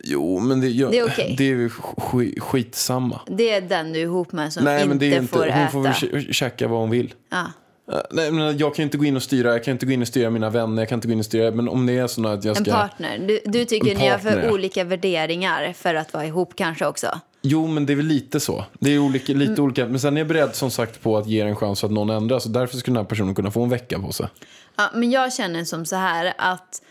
Jo, 0.05 0.41
men 0.41 0.61
det, 0.61 0.69
jag, 0.69 0.91
Det 0.91 0.99
är 0.99 1.07
okej. 1.07 1.35
det 1.39 1.45
är 1.45 1.49
ju 1.49 1.69
sk- 1.69 2.41
skitsamma. 2.41 3.21
Det 3.27 3.51
är 3.51 3.61
den 3.61 3.93
du 3.93 3.99
är 3.99 4.03
ihop 4.03 4.33
med 4.33 4.53
som 4.53 4.65
Nej, 4.65 4.75
inte, 4.77 4.89
men 4.89 4.99
det 4.99 5.07
är 5.15 5.21
inte, 5.21 5.33
får 5.33 5.39
hon 5.39 5.49
äta. 5.49 5.71
får 5.73 5.83
väl 5.83 5.93
kä- 5.93 6.33
käka 6.33 6.69
vad 6.69 6.81
hon 6.81 6.91
vill. 6.91 7.15
Ja. 7.31 7.45
Eh, 7.93 8.01
Nej, 8.11 8.31
men 8.33 8.59
jag 8.59 8.75
kan 8.75 8.83
inte 8.83 8.97
gå 8.99 9.05
in 9.05 9.17
och 9.17 9.23
styra, 9.23 9.53
jag 9.53 9.65
kan 9.65 9.73
inte 9.73 9.87
gå 9.87 9.93
in 9.93 10.03
och 10.03 10.09
styra 10.09 10.31
mina 10.31 10.51
vänner, 10.51 10.83
jag 10.83 10.89
kan 10.89 10.97
inte 10.97 11.09
gå 11.09 11.13
in 11.13 11.19
och 11.19 11.25
styra, 11.25 11.51
men 11.51 11.69
om 11.69 11.87
det 11.87 11.93
är 11.99 12.07
så 12.07 12.27
att 12.29 12.45
jag 12.45 12.57
En 12.57 12.65
ska... 12.65 12.73
partner. 12.73 13.19
Du, 13.19 13.41
du 13.45 13.65
tycker 13.65 13.91
En 13.91 13.99
ni 13.99 14.09
har 14.09 14.19
för 14.19 14.53
olika 14.53 14.85
värderingar 14.85 15.73
för 15.73 15.95
att 15.95 16.13
vara 16.13 16.27
ihop 16.27 16.53
kanske 16.57 16.87
också? 16.87 17.21
Jo, 17.43 17.67
men 17.67 17.87
det 17.87 17.93
är 17.93 17.97
väl 17.97 18.07
lite 18.07 18.41
så. 18.41 18.65
Det 18.81 18.91
är 18.91 18.99
olika, 18.99 19.33
lite 19.33 19.53
Mm. 19.53 19.65
olika. 19.65 19.87
Men 19.87 20.01
sen 20.01 20.17
är 20.17 20.21
jag 20.21 20.29
beredd 20.29 20.55
som 20.55 20.71
sagt 20.71 21.03
på 21.03 21.17
att 21.17 21.27
ge 21.27 21.41
en 21.41 21.57
chans 21.57 21.85
att 21.85 21.91
någon 21.91 22.11
ändras. 22.11 22.47
Och 22.47 22.51
därför 22.53 22.77
skulle 22.77 22.95
den 22.95 23.05
här 23.05 23.09
personen 23.09 23.35
kunna 23.35 23.51
få 23.51 23.63
en 23.63 23.69
vecka 23.71 23.99
på 23.99 24.13
sig. 24.13 24.29
Ja, 24.77 24.91
men 24.95 25.11
jag 25.11 25.33
känner 25.33 25.65
som 25.65 25.87
så 25.87 25.97
här 25.97 26.33
att, 26.39 26.83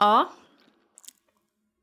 ja, 0.00 0.32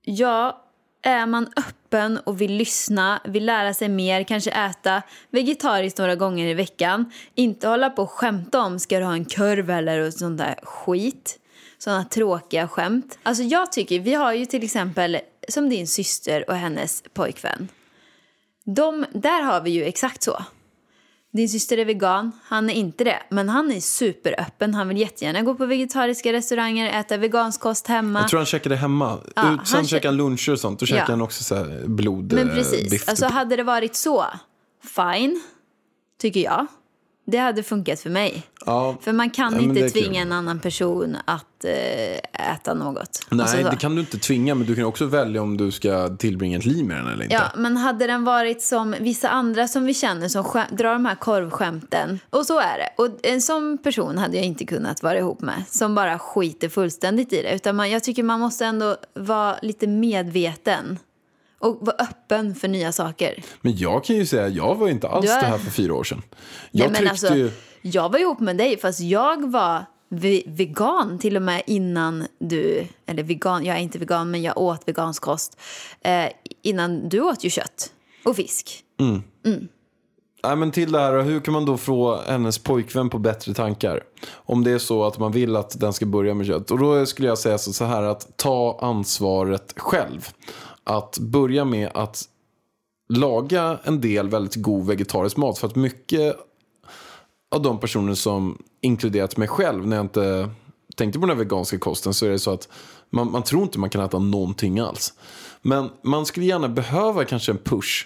ja, 0.03 0.63
är 1.07 1.25
man 1.25 1.49
öppen 1.55 2.17
och 2.17 2.41
vill 2.41 2.53
lyssna, 2.53 3.21
vill 3.25 3.45
lära 3.45 3.73
sig 3.73 3.89
mer, 3.89 4.23
kanske 4.23 4.51
äta 4.51 5.01
vegetariskt 5.29 5.97
några 5.97 6.15
gånger 6.15 6.47
i 6.47 6.53
veckan, 6.53 7.11
inte 7.35 7.67
hålla 7.67 7.89
på 7.89 8.01
och 8.01 8.11
skämta 8.11 8.61
om 8.61 8.79
ska 8.79 8.99
du 8.99 9.05
ha 9.05 9.13
en 9.13 9.25
kurv 9.25 9.69
eller 9.69 9.99
och 9.99 10.13
sånt 10.13 10.37
där 10.37 10.55
skit. 10.63 11.39
Såna 11.77 12.05
tråkiga 12.05 12.67
skämt. 12.67 13.19
Alltså 13.23 13.43
jag 13.43 13.71
tycker, 13.71 13.99
vi 13.99 14.13
har 14.13 14.33
ju 14.33 14.45
till 14.45 14.63
exempel 14.63 15.19
som 15.49 15.69
din 15.69 15.87
syster 15.87 16.49
och 16.49 16.55
hennes 16.55 17.03
pojkvän. 17.13 17.67
De, 18.63 19.05
där 19.13 19.41
har 19.41 19.61
vi 19.61 19.71
ju 19.71 19.83
exakt 19.83 20.23
så. 20.23 20.43
Din 21.37 21.49
syster 21.49 21.77
är 21.77 21.85
vegan, 21.85 22.31
han 22.43 22.69
är 22.69 22.73
inte 22.73 23.03
det. 23.03 23.19
Men 23.29 23.49
han 23.49 23.71
är 23.71 23.79
superöppen. 23.79 24.73
Han 24.73 24.87
vill 24.87 24.97
jättegärna 24.97 25.41
gå 25.41 25.55
på 25.55 25.65
vegetariska 25.65 26.33
restauranger, 26.33 26.99
äta 26.99 27.17
vegansk 27.17 27.61
kost 27.61 27.87
hemma. 27.87 28.19
Jag 28.19 28.29
tror 28.29 28.39
han 28.39 28.45
käkade 28.45 28.75
hemma. 28.75 29.17
Ja, 29.35 29.53
Ut, 29.53 29.67
sen 29.67 29.75
han 29.77 29.83
kä- 29.85 29.87
käkade 29.87 30.07
han 30.07 30.17
luncher 30.17 30.51
och 30.51 30.59
sånt. 30.59 30.79
Då 30.79 30.85
käkade 30.85 31.03
Ja. 31.07 31.13
han 31.13 31.21
också 31.21 31.43
så 31.43 31.65
blod, 31.85 32.33
Men 32.33 32.49
eh, 32.49 32.55
precis, 32.55 32.89
biff, 32.91 33.09
alltså 33.09 33.25
typ. 33.25 33.33
hade 33.33 33.55
det 33.55 33.63
varit 33.63 33.95
så, 33.95 34.25
fine, 34.95 35.41
tycker 36.21 36.39
jag. 36.39 36.67
Det 37.31 37.37
hade 37.37 37.63
funkat 37.63 37.99
för 37.99 38.09
mig. 38.09 38.43
ja. 38.65 38.95
För 39.01 39.13
man 39.13 39.29
kan 39.29 39.53
Ja, 39.55 39.61
inte 39.61 39.89
tvinga 39.89 40.21
en 40.21 40.31
annan 40.31 40.59
person 40.59 41.17
att 41.25 41.65
eh, 41.65 42.51
äta 42.53 42.73
något. 42.73 43.19
Nej, 43.31 43.41
Alltså 43.41 43.57
så. 43.63 43.69
det 43.69 43.75
kan 43.75 43.95
du 43.95 44.01
inte 44.01 44.17
tvinga. 44.17 44.55
Men 44.55 44.67
du 44.67 44.75
kan 44.75 44.83
också 44.85 45.05
välja 45.05 45.41
om 45.41 45.57
du 45.57 45.71
ska 45.71 46.07
tillbringa 46.17 46.57
ett 46.57 46.65
liv 46.65 46.85
med 46.85 46.97
den 46.97 47.07
eller 47.07 47.23
inte. 47.23 47.35
Ja, 47.35 47.43
men 47.55 47.77
hade 47.77 48.07
den 48.07 48.23
varit 48.23 48.61
som 48.61 48.95
vissa 48.99 49.29
andra 49.29 49.67
som 49.67 49.85
vi 49.85 49.93
känner 49.93 50.27
som 50.27 50.43
drar 50.71 50.93
de 50.93 51.05
här 51.05 51.15
korvskämten. 51.15 52.19
Och 52.29 52.45
så 52.45 52.59
är 52.59 52.77
det. 52.77 53.03
Och 53.03 53.09
en 53.23 53.41
sån 53.41 53.77
person 53.77 54.17
hade 54.17 54.35
jag 54.37 54.45
inte 54.45 54.65
kunnat 54.65 55.03
vara 55.03 55.17
ihop 55.17 55.41
med. 55.41 55.63
Som 55.69 55.95
bara 55.95 56.19
skiter 56.19 56.69
fullständigt 56.69 57.33
i 57.33 57.41
det. 57.41 57.55
Utan 57.55 57.75
man, 57.75 57.89
jag 57.91 58.03
tycker 58.03 58.23
man 58.23 58.39
måste 58.39 58.65
ändå 58.65 58.97
vara 59.13 59.55
lite 59.61 59.87
medveten. 59.87 60.99
Och 61.59 61.77
vara 61.81 61.95
öppen 61.99 62.55
för 62.55 62.67
nya 62.67 62.91
saker. 62.91 63.43
Men 63.61 63.77
jag 63.77 64.03
kan 64.03 64.15
ju 64.15 64.25
säga, 64.25 64.47
jag 64.47 64.75
var 64.75 64.89
inte 64.89 65.07
alls 65.07 65.29
är- 65.29 65.41
det 65.41 65.47
här 65.47 65.57
för 65.57 65.71
fyra 65.71 65.93
år 65.95 66.03
sedan. 66.03 66.21
Jag 66.71 66.91
Nej, 66.91 67.07
alltså, 67.07 67.35
ju... 67.35 67.51
Jag 67.81 68.11
var 68.11 68.19
ihop 68.19 68.39
med 68.39 68.57
dig 68.57 68.77
fast 68.79 68.99
jag 68.99 69.51
var 69.51 69.85
ve- 70.09 70.43
vegan 70.47 71.19
till 71.19 71.35
och 71.35 71.41
med 71.41 71.61
innan 71.67 72.27
du... 72.39 72.87
Eller 73.05 73.23
vegan, 73.23 73.65
jag 73.65 73.77
är 73.77 73.81
inte 73.81 73.99
vegan 73.99 74.31
men 74.31 74.41
jag 74.41 74.57
åt 74.57 74.81
vegansk 74.87 75.21
kost. 75.23 75.57
Eh, 76.01 76.25
innan 76.61 77.09
du 77.09 77.21
åt 77.21 77.43
ju 77.43 77.49
kött 77.49 77.91
och 78.25 78.35
fisk. 78.35 78.83
Nej, 80.43 80.55
men 80.55 80.71
till 80.71 80.91
det 80.91 80.99
här, 80.99 81.21
hur 81.21 81.39
kan 81.39 81.53
man 81.53 81.65
då 81.65 81.77
få 81.77 82.21
hennes 82.27 82.57
pojkvän 82.57 83.09
på 83.09 83.17
bättre 83.19 83.53
tankar? 83.53 84.03
Om 84.33 84.63
det 84.63 84.71
är 84.71 84.77
så 84.77 85.03
att 85.03 85.19
man 85.19 85.31
vill 85.31 85.55
att 85.55 85.79
den 85.79 85.93
ska 85.93 86.05
börja 86.05 86.33
med 86.33 86.47
kött. 86.47 86.71
Och 86.71 86.79
då 86.79 87.05
skulle 87.05 87.27
jag 87.27 87.37
säga 87.37 87.57
så 87.57 87.85
här 87.85 88.03
att 88.03 88.37
ta 88.37 88.79
ansvaret 88.81 89.73
själv. 89.77 90.27
Att 90.89 91.17
börja 91.17 91.65
med 91.65 91.91
att 91.93 92.23
laga 93.09 93.79
en 93.83 94.01
del 94.01 94.29
väldigt 94.29 94.55
god 94.55 94.87
vegetarisk 94.87 95.37
mat. 95.37 95.57
För 95.57 95.67
att 95.67 95.75
mycket 95.75 96.35
av 97.51 97.61
de 97.61 97.79
personer 97.79 98.13
som 98.13 98.57
inkluderat 98.81 99.37
mig 99.37 99.47
själv 99.47 99.87
när 99.87 99.95
jag 99.95 100.05
inte 100.05 100.49
tänkte 100.95 101.19
på 101.19 101.25
den 101.25 101.37
här 101.37 101.43
veganska 101.43 101.79
kosten 101.79 102.13
så 102.13 102.25
är 102.25 102.29
det 102.29 102.39
så 102.39 102.51
att 102.51 102.69
man, 103.09 103.31
man 103.31 103.43
tror 103.43 103.63
inte 103.63 103.79
man 103.79 103.89
kan 103.89 104.01
äta 104.01 104.19
någonting 104.19 104.79
alls. 104.79 105.13
Men 105.61 105.89
man 106.01 106.25
skulle 106.25 106.45
gärna 106.45 106.69
behöva 106.69 107.25
kanske 107.25 107.51
en 107.51 107.57
push 107.57 108.05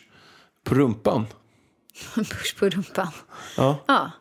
på 0.63 0.75
rumpan. 0.75 1.25
Push 2.15 2.59
på 2.59 2.69
rumpan. 2.69 3.07
Ja. 3.57 3.77
Ja. 3.87 4.11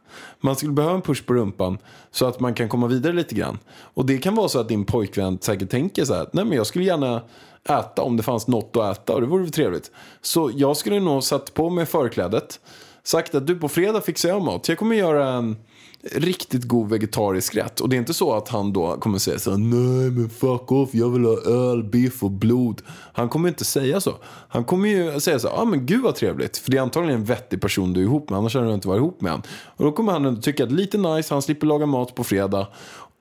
Man 0.41 0.57
skulle 0.57 0.73
behöva 0.73 0.95
en 0.95 1.03
push 1.03 1.27
på 1.27 1.35
rumpan 1.35 1.79
så 2.11 2.27
att 2.27 2.41
man 2.41 2.55
kan 2.55 2.69
komma 2.69 2.87
vidare 2.87 3.13
lite 3.13 3.35
grann. 3.35 3.59
Och 3.69 4.07
det 4.07 4.19
kan 4.19 4.35
vara 4.35 4.49
så 4.49 4.61
att 4.61 4.69
din 4.69 4.85
pojkvän 4.85 5.39
säkert 5.41 5.71
tänker 5.71 6.05
så 6.05 6.15
här, 6.15 6.27
nej 6.33 6.45
men 6.45 6.57
jag 6.57 6.67
skulle 6.67 6.85
gärna 6.85 7.23
äta 7.65 8.03
om 8.03 8.17
det 8.17 8.23
fanns 8.23 8.49
något 8.49 8.77
att 8.77 8.99
äta 8.99 9.15
och 9.15 9.21
det 9.21 9.27
vore 9.27 9.43
väl 9.43 9.53
trevligt. 9.53 9.91
Så 10.21 10.51
jag 10.55 10.77
skulle 10.77 11.01
nog 11.01 11.25
satt 11.25 11.55
på 11.55 11.71
mig 11.71 11.87
förklädet, 11.87 12.61
sagt 13.03 13.35
att 13.35 13.47
du 13.47 13.59
på 13.59 13.69
fredag 13.69 14.01
fixar 14.01 14.29
jag 14.29 14.43
mat. 14.43 14.69
Jag 14.69 14.79
kommer 14.79 14.97
göra 14.97 15.29
en 15.29 15.57
riktigt 16.03 16.65
god 16.65 16.89
vegetarisk 16.89 17.57
rätt. 17.57 17.81
Och 17.81 17.89
det 17.89 17.97
är 17.97 17.99
inte 17.99 18.15
så 18.15 18.33
att 18.33 18.49
han 18.49 18.73
då 18.73 18.97
kommer 18.97 19.19
säga 19.19 19.39
så 19.39 19.51
här, 19.51 19.59
nej 19.59 20.11
men 20.11 20.31
fuck 20.31 20.73
off, 20.73 20.89
jag 20.93 21.11
vill 21.11 21.25
ha 21.25 21.41
öl, 21.41 21.85
biff 21.85 22.23
och 22.23 22.31
blod. 22.31 22.83
Han 23.13 23.29
kommer 23.29 23.49
inte 23.49 23.65
säga 23.65 24.01
så. 24.01 24.15
Han 24.49 24.65
kommer 24.65 24.89
ju 24.89 25.21
säga 25.21 25.39
så 25.39 25.49
här, 25.49 25.55
ja 25.55 25.63
ah, 25.63 25.65
men 25.65 25.87
gud 25.87 26.03
vad 26.03 26.15
trevligt. 26.15 26.57
För 26.57 26.71
det 26.71 26.77
är 26.77 26.83
antagligen 26.83 27.21
en 27.21 27.25
vettig 27.25 27.61
person 27.61 27.93
du 27.93 28.01
är 28.01 28.05
ihop 28.05 28.31
med, 28.31 28.39
annars 28.39 28.55
hade 28.55 28.67
du 28.67 28.75
inte 28.75 28.89
varit 28.89 28.99
ihop 28.99 29.21
med 29.21 29.33
han. 29.33 29.43
Och 29.77 29.85
då 29.85 29.93
kommer 29.93 30.13
han 30.13 30.25
ändå 30.25 30.41
tycka 30.41 30.65
att 30.65 30.73
lite 30.73 30.99
nice, 30.99 31.35
han 31.35 31.43
slipper 31.43 31.67
laga 31.67 31.87
mat 31.87 32.15
på 32.15 32.25
fredag. 32.25 32.67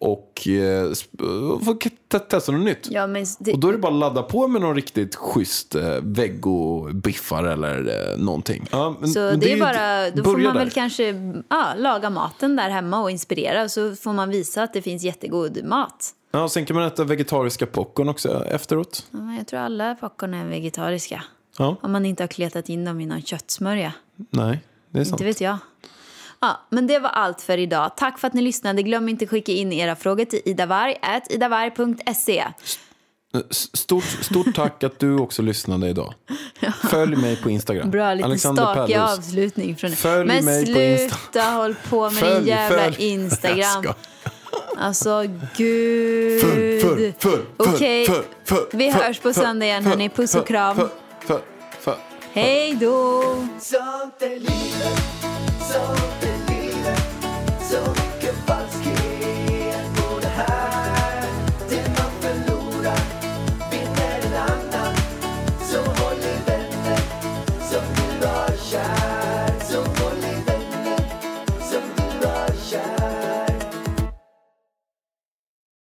Och 0.01 0.47
eh, 0.47 0.91
te- 2.09 2.19
testa 2.19 2.51
något 2.51 2.61
nytt. 2.65 2.87
Ja, 2.91 3.07
men 3.07 3.25
det, 3.39 3.53
Och 3.53 3.59
då 3.59 3.67
är 3.67 3.71
det 3.71 3.77
bara 3.77 3.93
att 3.93 3.99
ladda 3.99 4.23
på 4.23 4.47
med 4.47 4.61
någon 4.61 4.75
riktigt 4.75 5.15
schysst 5.15 5.75
eh, 5.75 5.95
vegobiffar 6.01 7.43
eller 7.43 8.11
eh, 8.13 8.17
någonting. 8.17 8.67
Ja, 8.71 8.95
men- 8.99 9.09
så 9.09 9.19
men 9.19 9.39
det 9.39 9.51
är, 9.51 9.55
ju 9.55 9.59
bara, 9.61 10.09
då 10.11 10.23
får 10.23 10.37
man 10.37 10.55
väl 10.57 10.67
där. 10.67 10.73
kanske 10.73 11.13
ja, 11.49 11.73
laga 11.77 12.09
maten 12.09 12.55
där 12.55 12.69
hemma 12.69 13.01
och 13.01 13.11
inspirera. 13.11 13.69
Så 13.69 13.95
får 13.95 14.13
man 14.13 14.29
visa 14.29 14.63
att 14.63 14.73
det 14.73 14.81
finns 14.81 15.03
jättegod 15.03 15.63
mat. 15.63 16.09
Ja, 16.31 16.43
och 16.43 16.51
sen 16.51 16.65
kan 16.65 16.75
man 16.75 16.85
äta 16.85 17.03
vegetariska 17.03 17.65
popcorn 17.65 18.09
också 18.09 18.45
efteråt. 18.45 19.05
Ja, 19.11 19.17
men 19.19 19.35
jag 19.35 19.47
tror 19.47 19.59
alla 19.59 19.95
popcorn 19.95 20.33
är 20.33 20.45
vegetariska. 20.45 21.23
Ja, 21.57 21.75
Om 21.81 21.91
man 21.91 22.05
inte 22.05 22.23
har 22.23 22.27
kletat 22.27 22.69
in 22.69 22.85
dem 22.85 23.01
i 23.01 23.05
någon 23.05 23.21
köttsmörja. 23.21 23.93
nej, 24.29 24.59
det 24.89 24.99
är 24.99 25.03
sant. 25.03 25.13
Inte 25.13 25.23
vet 25.23 25.41
jag. 25.41 25.57
Ja, 26.41 26.67
men 26.69 26.87
det 26.87 26.99
var 26.99 27.09
allt 27.09 27.41
för 27.41 27.57
idag. 27.57 27.91
Tack 27.97 28.19
för 28.19 28.27
att 28.27 28.33
ni 28.33 28.41
lyssnade. 28.41 28.81
Glöm 28.83 29.09
inte 29.09 29.25
att 29.25 29.29
skicka 29.31 29.51
in 29.51 29.73
era 29.73 29.95
frågor 29.95 30.25
till 30.25 30.41
idavarg, 30.45 30.95
idavarg.se. 31.29 32.45
S- 33.51 33.77
Stort, 33.77 34.03
stort 34.03 34.55
tack 34.55 34.83
att 34.83 34.99
du 34.99 35.15
också 35.19 35.41
lyssnade 35.41 35.89
idag. 35.89 36.13
Följ 36.89 37.15
mig 37.15 37.35
på 37.41 37.49
Instagram. 37.49 37.91
Bra, 37.91 38.13
lite 38.13 38.25
Alexander 38.25 38.63
stakig 38.73 38.95
Pärlros. 38.95 39.17
avslutning 39.17 39.75
från 39.75 39.91
Följ 39.91 40.27
Men 40.27 40.45
mig 40.45 40.65
på 40.65 40.71
sluta 40.71 41.41
håll 41.51 41.75
på 41.89 42.09
med 42.09 42.13
din 42.13 42.19
Följ, 42.31 42.47
jävla 42.49 42.77
följ. 42.91 42.95
Instagram. 43.13 43.83
Alltså, 44.77 45.23
gud. 45.57 46.41
Följ, 46.41 46.81
följ, 46.81 47.13
följ, 47.19 47.41
Okej, 47.57 48.05
följ, 48.05 48.25
följ, 48.45 48.61
vi 48.73 48.91
följ, 48.91 49.03
hörs 49.05 49.17
på 49.17 49.21
följ, 49.33 49.45
söndag 49.45 49.65
igen, 49.65 49.83
följ, 49.83 49.89
hörni. 49.91 50.09
Puss 50.09 50.35
och 50.35 50.39
följ, 50.39 50.47
kram. 50.47 50.75
följ, 50.77 50.89
följ, 51.27 51.41
följ. 51.79 51.97
Hej 52.31 52.75
då! 52.81 53.23
Sånt 53.59 54.21
är 54.21 54.29
livet, 54.29 55.03
sånt 55.59 56.18
är 56.18 56.18